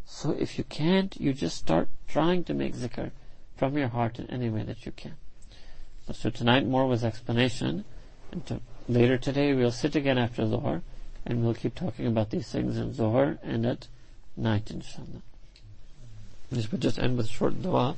So 0.05 0.31
if 0.31 0.57
you 0.57 0.63
can't, 0.65 1.15
you 1.19 1.33
just 1.33 1.57
start 1.57 1.87
trying 2.07 2.43
to 2.45 2.53
make 2.53 2.75
zikr 2.75 3.11
from 3.55 3.77
your 3.77 3.87
heart 3.87 4.19
in 4.19 4.29
any 4.29 4.49
way 4.49 4.63
that 4.63 4.85
you 4.85 4.91
can. 4.91 5.15
So 6.11 6.29
tonight 6.29 6.67
more 6.67 6.87
was 6.87 7.05
explanation, 7.05 7.85
later 8.88 9.18
today 9.18 9.54
we'll 9.54 9.72
sit 9.72 9.96
again 9.96 10.18
after 10.18 10.42
Dhuhr, 10.42 10.82
and 11.24 11.44
we'll 11.44 11.54
keep 11.54 11.74
talking 11.74 12.06
about 12.06 12.30
these 12.30 12.48
things 12.48 12.76
in 12.76 12.94
Zohar 12.94 13.38
and 13.42 13.66
at 13.66 13.88
night, 14.36 14.70
inshallah. 14.70 15.22
This 16.50 16.70
will 16.70 16.78
just 16.78 16.98
end 16.98 17.16
with 17.16 17.28
short 17.28 17.62
dua. 17.62 17.96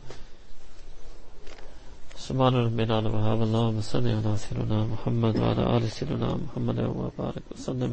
سبحان 2.19 2.55
ربنا 2.55 2.99
وهاب 3.15 3.41
اللهم 3.43 3.81
صل 3.81 4.07
على 4.09 4.37
سيدنا 4.37 4.79
محمد 4.93 5.35
وعلى 5.39 5.63
آل 5.77 5.85
سيدنا 5.91 6.29
محمد 6.45 6.79
وبارك 6.81 7.45
وسلم 7.53 7.91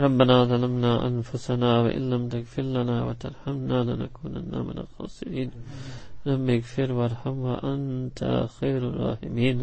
ربنا 0.00 0.44
ظلمنا 0.44 0.92
أنفسنا 1.06 1.70
وإن 1.84 2.02
لم 2.10 2.22
تغفر 2.28 2.62
لنا 2.62 2.96
وترحمنا 3.04 3.78
لنكونن 3.88 4.52
من 4.68 4.76
الخاسرين 4.84 5.50
رب 6.26 6.48
اغفر 6.56 6.88
وارحم 6.98 7.36
وأنت 7.48 8.20
خير 8.60 8.80
الراحمين 8.90 9.58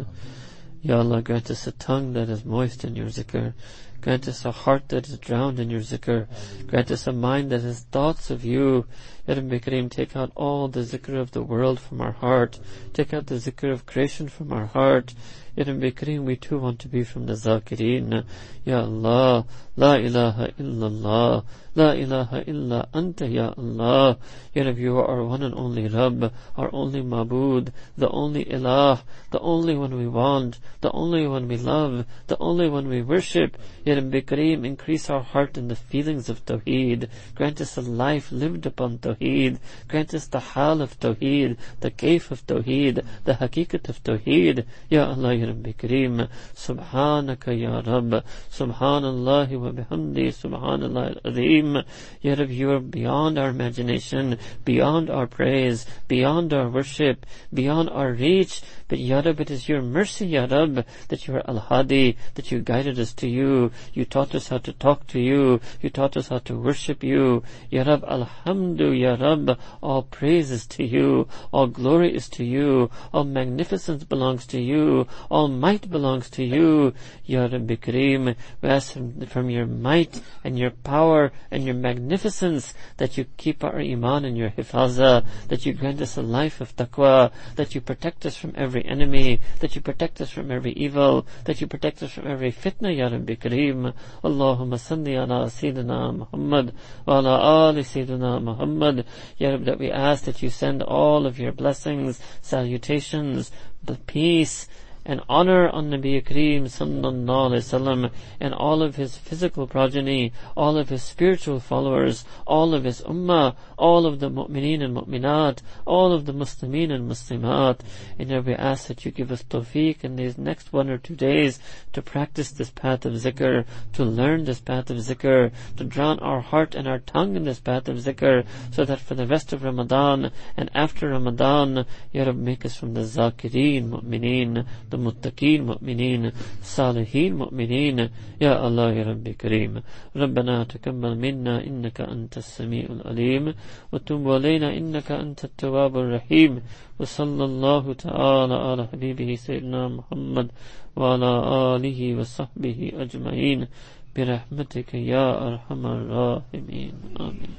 Ya 0.85 0.97
Allah, 0.97 1.21
grant 1.21 1.49
us 1.49 1.65
a 1.65 1.71
tongue 1.71 2.11
that 2.11 2.27
is 2.27 2.43
moist 2.43 2.83
in 2.83 2.93
your 2.93 3.05
zikr. 3.05 3.53
Grant 4.01 4.27
us 4.27 4.43
a 4.43 4.51
heart 4.51 4.89
that 4.89 5.07
is 5.07 5.17
drowned 5.17 5.57
in 5.57 5.69
your 5.69 5.79
zikr. 5.79 6.27
Grant 6.67 6.91
us 6.91 7.07
a 7.07 7.13
mind 7.13 7.53
that 7.53 7.61
has 7.61 7.83
thoughts 7.83 8.29
of 8.29 8.43
you. 8.43 8.85
Ya 9.25 9.35
Rabbi 9.35 9.59
Kareem, 9.59 9.89
take 9.89 10.13
out 10.13 10.33
all 10.35 10.67
the 10.67 10.81
zikr 10.81 11.15
of 11.17 11.31
the 11.31 11.41
world 11.41 11.79
from 11.79 12.01
our 12.01 12.11
heart. 12.11 12.59
Take 12.91 13.13
out 13.13 13.27
the 13.27 13.35
zikr 13.35 13.71
of 13.71 13.85
creation 13.85 14.27
from 14.27 14.51
our 14.51 14.65
heart. 14.65 15.13
Ya 15.55 15.65
Rabbi 15.67 15.91
Kareem, 15.91 16.23
we 16.23 16.35
too 16.35 16.57
want 16.57 16.79
to 16.79 16.87
be 16.87 17.03
from 17.03 17.27
the 17.27 17.33
Zakirin. 17.33 18.25
Ya 18.65 18.79
Allah, 18.79 19.45
La 19.77 19.97
ilaha 19.97 20.47
illallah. 20.59 21.43
La 21.75 21.93
ilaha 21.93 22.43
illa 22.45 22.87
anta 22.93 23.25
ya 23.27 23.53
Allah. 23.57 24.17
Ya 24.53 24.63
Rabbi, 24.63 24.81
you 24.81 24.97
are 24.97 25.07
our 25.07 25.23
one 25.23 25.41
and 25.41 25.55
only 25.55 25.87
Rabb, 25.87 26.31
our 26.55 26.69
only 26.71 27.01
Mabud, 27.01 27.69
the 27.97 28.09
only 28.09 28.45
Ilah, 28.45 29.01
the 29.31 29.39
only 29.39 29.75
one 29.75 29.97
we 29.97 30.07
want, 30.07 30.59
the 30.81 30.91
only 30.91 31.27
one 31.27 31.47
we 31.47 31.57
love, 31.57 32.05
the 32.27 32.37
only 32.39 32.69
one 32.69 32.87
we 32.87 33.01
worship. 33.01 33.57
Ya 33.83 33.95
Rabbi 33.95 34.21
Kareem, 34.21 34.65
increase 34.65 35.09
our 35.09 35.21
heart 35.21 35.57
in 35.57 35.67
the 35.67 35.75
feelings 35.75 36.29
of 36.29 36.45
Tawheed. 36.45 37.09
Grant 37.33 37.59
us 37.59 37.75
a 37.75 37.81
life 37.81 38.31
lived 38.31 38.67
upon 38.67 38.99
Tawheed. 38.99 39.57
Grant 39.87 40.13
us 40.13 40.27
the 40.27 40.39
hal 40.39 40.81
of 40.81 40.99
Tawheed, 40.99 41.57
the 41.79 41.89
kaif 41.89 42.29
of 42.29 42.45
Tawheed, 42.45 43.03
the 43.23 43.33
hakikat 43.33 43.89
of 43.89 44.03
Tawheed. 44.03 44.65
Ya 44.89 45.09
Allah, 45.09 45.33
Ya 45.43 45.49
Rabbi 45.49 45.73
Kareem, 45.73 46.29
Subhanaka 46.55 47.59
Ya 47.59 47.81
Rabb, 47.81 48.23
Subhanallah 48.49 49.49
wa 49.59 49.71
bihamdi, 49.71 50.27
Subhanallah 50.31 51.17
al-Azim. 51.17 51.83
Ya 52.21 52.35
Rabbi, 52.35 52.53
you 52.53 52.71
are 52.71 52.79
beyond 52.79 53.37
our 53.37 53.49
imagination, 53.49 54.37
beyond 54.63 55.09
our 55.09 55.27
praise, 55.27 55.85
beyond 56.07 56.53
our 56.53 56.69
worship, 56.69 57.25
beyond 57.53 57.89
our 57.89 58.13
reach. 58.13 58.61
But 58.87 58.99
Ya 58.99 59.21
Rab, 59.25 59.41
it 59.41 59.51
is 59.51 59.67
your 59.67 59.81
mercy, 59.81 60.27
Ya 60.27 60.45
Rab, 60.49 60.85
that 61.09 61.27
you 61.27 61.35
are 61.35 61.43
Al-Hadi, 61.49 62.15
that 62.35 62.51
you 62.51 62.59
guided 62.59 62.99
us 62.99 63.13
to 63.15 63.27
you. 63.27 63.71
You 63.93 64.05
taught 64.05 64.35
us 64.35 64.47
how 64.47 64.59
to 64.59 64.71
talk 64.71 65.07
to 65.07 65.19
you. 65.19 65.59
You 65.81 65.89
taught 65.89 66.15
us 66.15 66.29
how 66.29 66.37
to 66.39 66.55
worship 66.55 67.03
you. 67.03 67.43
Ya 67.69 67.83
Rab, 67.83 68.03
Alhamdu, 68.03 68.97
Ya 68.97 69.15
Rab, 69.15 69.59
all 69.81 70.03
praise 70.03 70.51
is 70.51 70.65
to 70.67 70.83
you. 70.85 71.27
All 71.51 71.67
glory 71.67 72.15
is 72.15 72.29
to 72.29 72.45
you. 72.45 72.91
All 73.11 73.23
magnificence 73.23 74.03
belongs 74.03 74.45
to 74.47 74.61
you. 74.61 75.07
All 75.33 75.47
might 75.47 75.89
belongs 75.89 76.29
to 76.37 76.43
you. 76.43 76.93
Ya 77.25 77.47
Rabbi 77.47 77.77
Kareem, 77.77 78.35
we 78.61 78.69
ask 78.69 78.93
from 79.29 79.49
your 79.49 79.65
might 79.65 80.21
and 80.43 80.59
your 80.59 80.69
power 80.69 81.31
and 81.49 81.63
your 81.63 81.73
magnificence 81.73 82.75
that 82.97 83.17
you 83.17 83.25
keep 83.35 83.63
our 83.63 83.79
iman 83.79 84.25
and 84.25 84.37
your 84.37 84.51
hifazah, 84.51 85.25
that 85.47 85.65
you 85.65 85.73
grant 85.73 86.01
us 86.01 86.17
a 86.17 86.21
life 86.21 86.61
of 86.61 86.75
taqwa, 86.75 87.31
that 87.55 87.73
you 87.73 87.81
protect 87.81 88.27
us 88.27 88.37
from 88.37 88.53
every 88.55 88.85
enemy, 88.85 89.41
that 89.59 89.73
you 89.73 89.81
protect 89.81 90.21
us 90.21 90.29
from 90.29 90.51
every 90.51 90.73
evil, 90.73 91.25
that 91.45 91.59
you 91.59 91.65
protect 91.65 92.03
us 92.03 92.11
from 92.11 92.27
every 92.27 92.51
fitna, 92.51 92.95
Ya 92.95 93.07
Rabbi 93.07 93.33
Kareem. 93.33 93.91
Allahumma 94.23 94.77
salli 94.77 95.15
ala 95.17 95.47
Sayyidina 95.47 96.15
Muhammad 96.15 96.75
wa 97.07 97.17
ala 97.17 97.69
ali 97.69 97.81
Sayyidina 97.81 98.39
Muhammad. 98.39 99.03
Ya 99.39 99.49
Rabbi, 99.49 99.63
that 99.63 99.79
we 99.79 99.89
ask 99.89 100.25
that 100.25 100.43
you 100.43 100.51
send 100.51 100.83
all 100.83 101.25
of 101.25 101.39
your 101.39 101.51
blessings, 101.51 102.21
salutations, 102.43 103.49
the 103.83 103.95
peace, 103.95 104.67
and 105.05 105.21
honor 105.27 105.69
on 105.69 105.89
Nabi 105.89 106.23
Kareem 106.23 106.63
sallallahu 106.63 107.51
alaihi 107.51 107.57
wasallam 107.57 108.11
and 108.39 108.53
all 108.53 108.81
of 108.81 108.95
his 108.95 109.17
physical 109.17 109.67
progeny, 109.67 110.31
all 110.55 110.77
of 110.77 110.89
his 110.89 111.03
spiritual 111.03 111.59
followers, 111.59 112.25
all 112.47 112.73
of 112.73 112.83
his 112.83 113.01
ummah, 113.01 113.55
all 113.77 114.05
of 114.05 114.19
the 114.19 114.29
mu'mineen 114.29 114.81
and 114.81 114.95
mu'minat, 114.95 115.59
all 115.85 116.13
of 116.13 116.25
the 116.25 116.33
muslimin 116.33 116.91
and 116.91 117.09
muslimat. 117.09 117.79
And 118.17 118.45
we 118.45 118.53
ask 118.53 118.87
that 118.87 119.05
you 119.05 119.11
give 119.11 119.31
us 119.31 119.43
tawfiq 119.43 120.03
in 120.03 120.15
these 120.15 120.37
next 120.37 120.71
one 120.71 120.89
or 120.89 120.97
two 120.97 121.15
days 121.15 121.59
to 121.93 122.01
practice 122.01 122.51
this 122.51 122.69
path 122.69 123.05
of 123.05 123.13
zikr, 123.13 123.65
to 123.93 124.03
learn 124.03 124.45
this 124.45 124.59
path 124.59 124.89
of 124.89 124.97
zikr, 124.97 125.51
to 125.77 125.83
drown 125.83 126.19
our 126.19 126.41
heart 126.41 126.75
and 126.75 126.87
our 126.87 126.99
tongue 126.99 127.35
in 127.35 127.43
this 127.43 127.59
path 127.59 127.87
of 127.87 127.97
zikr, 127.97 128.45
so 128.71 128.85
that 128.85 128.99
for 128.99 129.15
the 129.15 129.27
rest 129.27 129.53
of 129.53 129.63
Ramadan 129.63 130.31
and 130.55 130.69
after 130.73 131.09
Ramadan, 131.09 131.85
Ya 132.11 132.23
Rabbi, 132.23 132.37
make 132.37 132.65
us 132.65 132.75
from 132.75 132.93
the 132.93 133.01
zakireen, 133.01 133.89
mu'mineen, 133.89 134.65
muttaqeen 134.97 135.65
mu'mineen 135.65 136.33
صالحين 136.63 137.33
مؤمنين. 137.35 138.09
يا 138.41 138.67
الله 138.67 138.91
يا 138.91 139.03
ربي 139.03 139.33
كريم 139.33 139.81
ربنا 140.15 140.63
تقبل 140.63 141.15
منا 141.15 141.63
إنك 141.67 142.01
أنت 142.01 142.37
السميع 142.37 142.85
العليم. 142.89 143.53
وتب 143.93 144.31
علينا 144.31 144.77
إنك 144.77 145.11
أنت 145.11 145.45
التواب 145.45 145.97
الرحيم. 145.97 146.61
وصلى 146.99 147.45
الله 147.45 147.93
تعالى 147.93 148.53
على 148.53 148.87
حبيبه 148.87 149.35
سيدنا 149.35 149.87
محمد 149.87 150.47
وعلى 150.95 151.31
آله 151.75 151.99
وصحبه 152.19 152.91
أجمعين. 152.95 153.67
برحمتك 154.15 154.93
يا 154.93 155.47
أرحم 155.47 155.85
الراحمين. 155.85 156.93
آمين. 157.19 157.53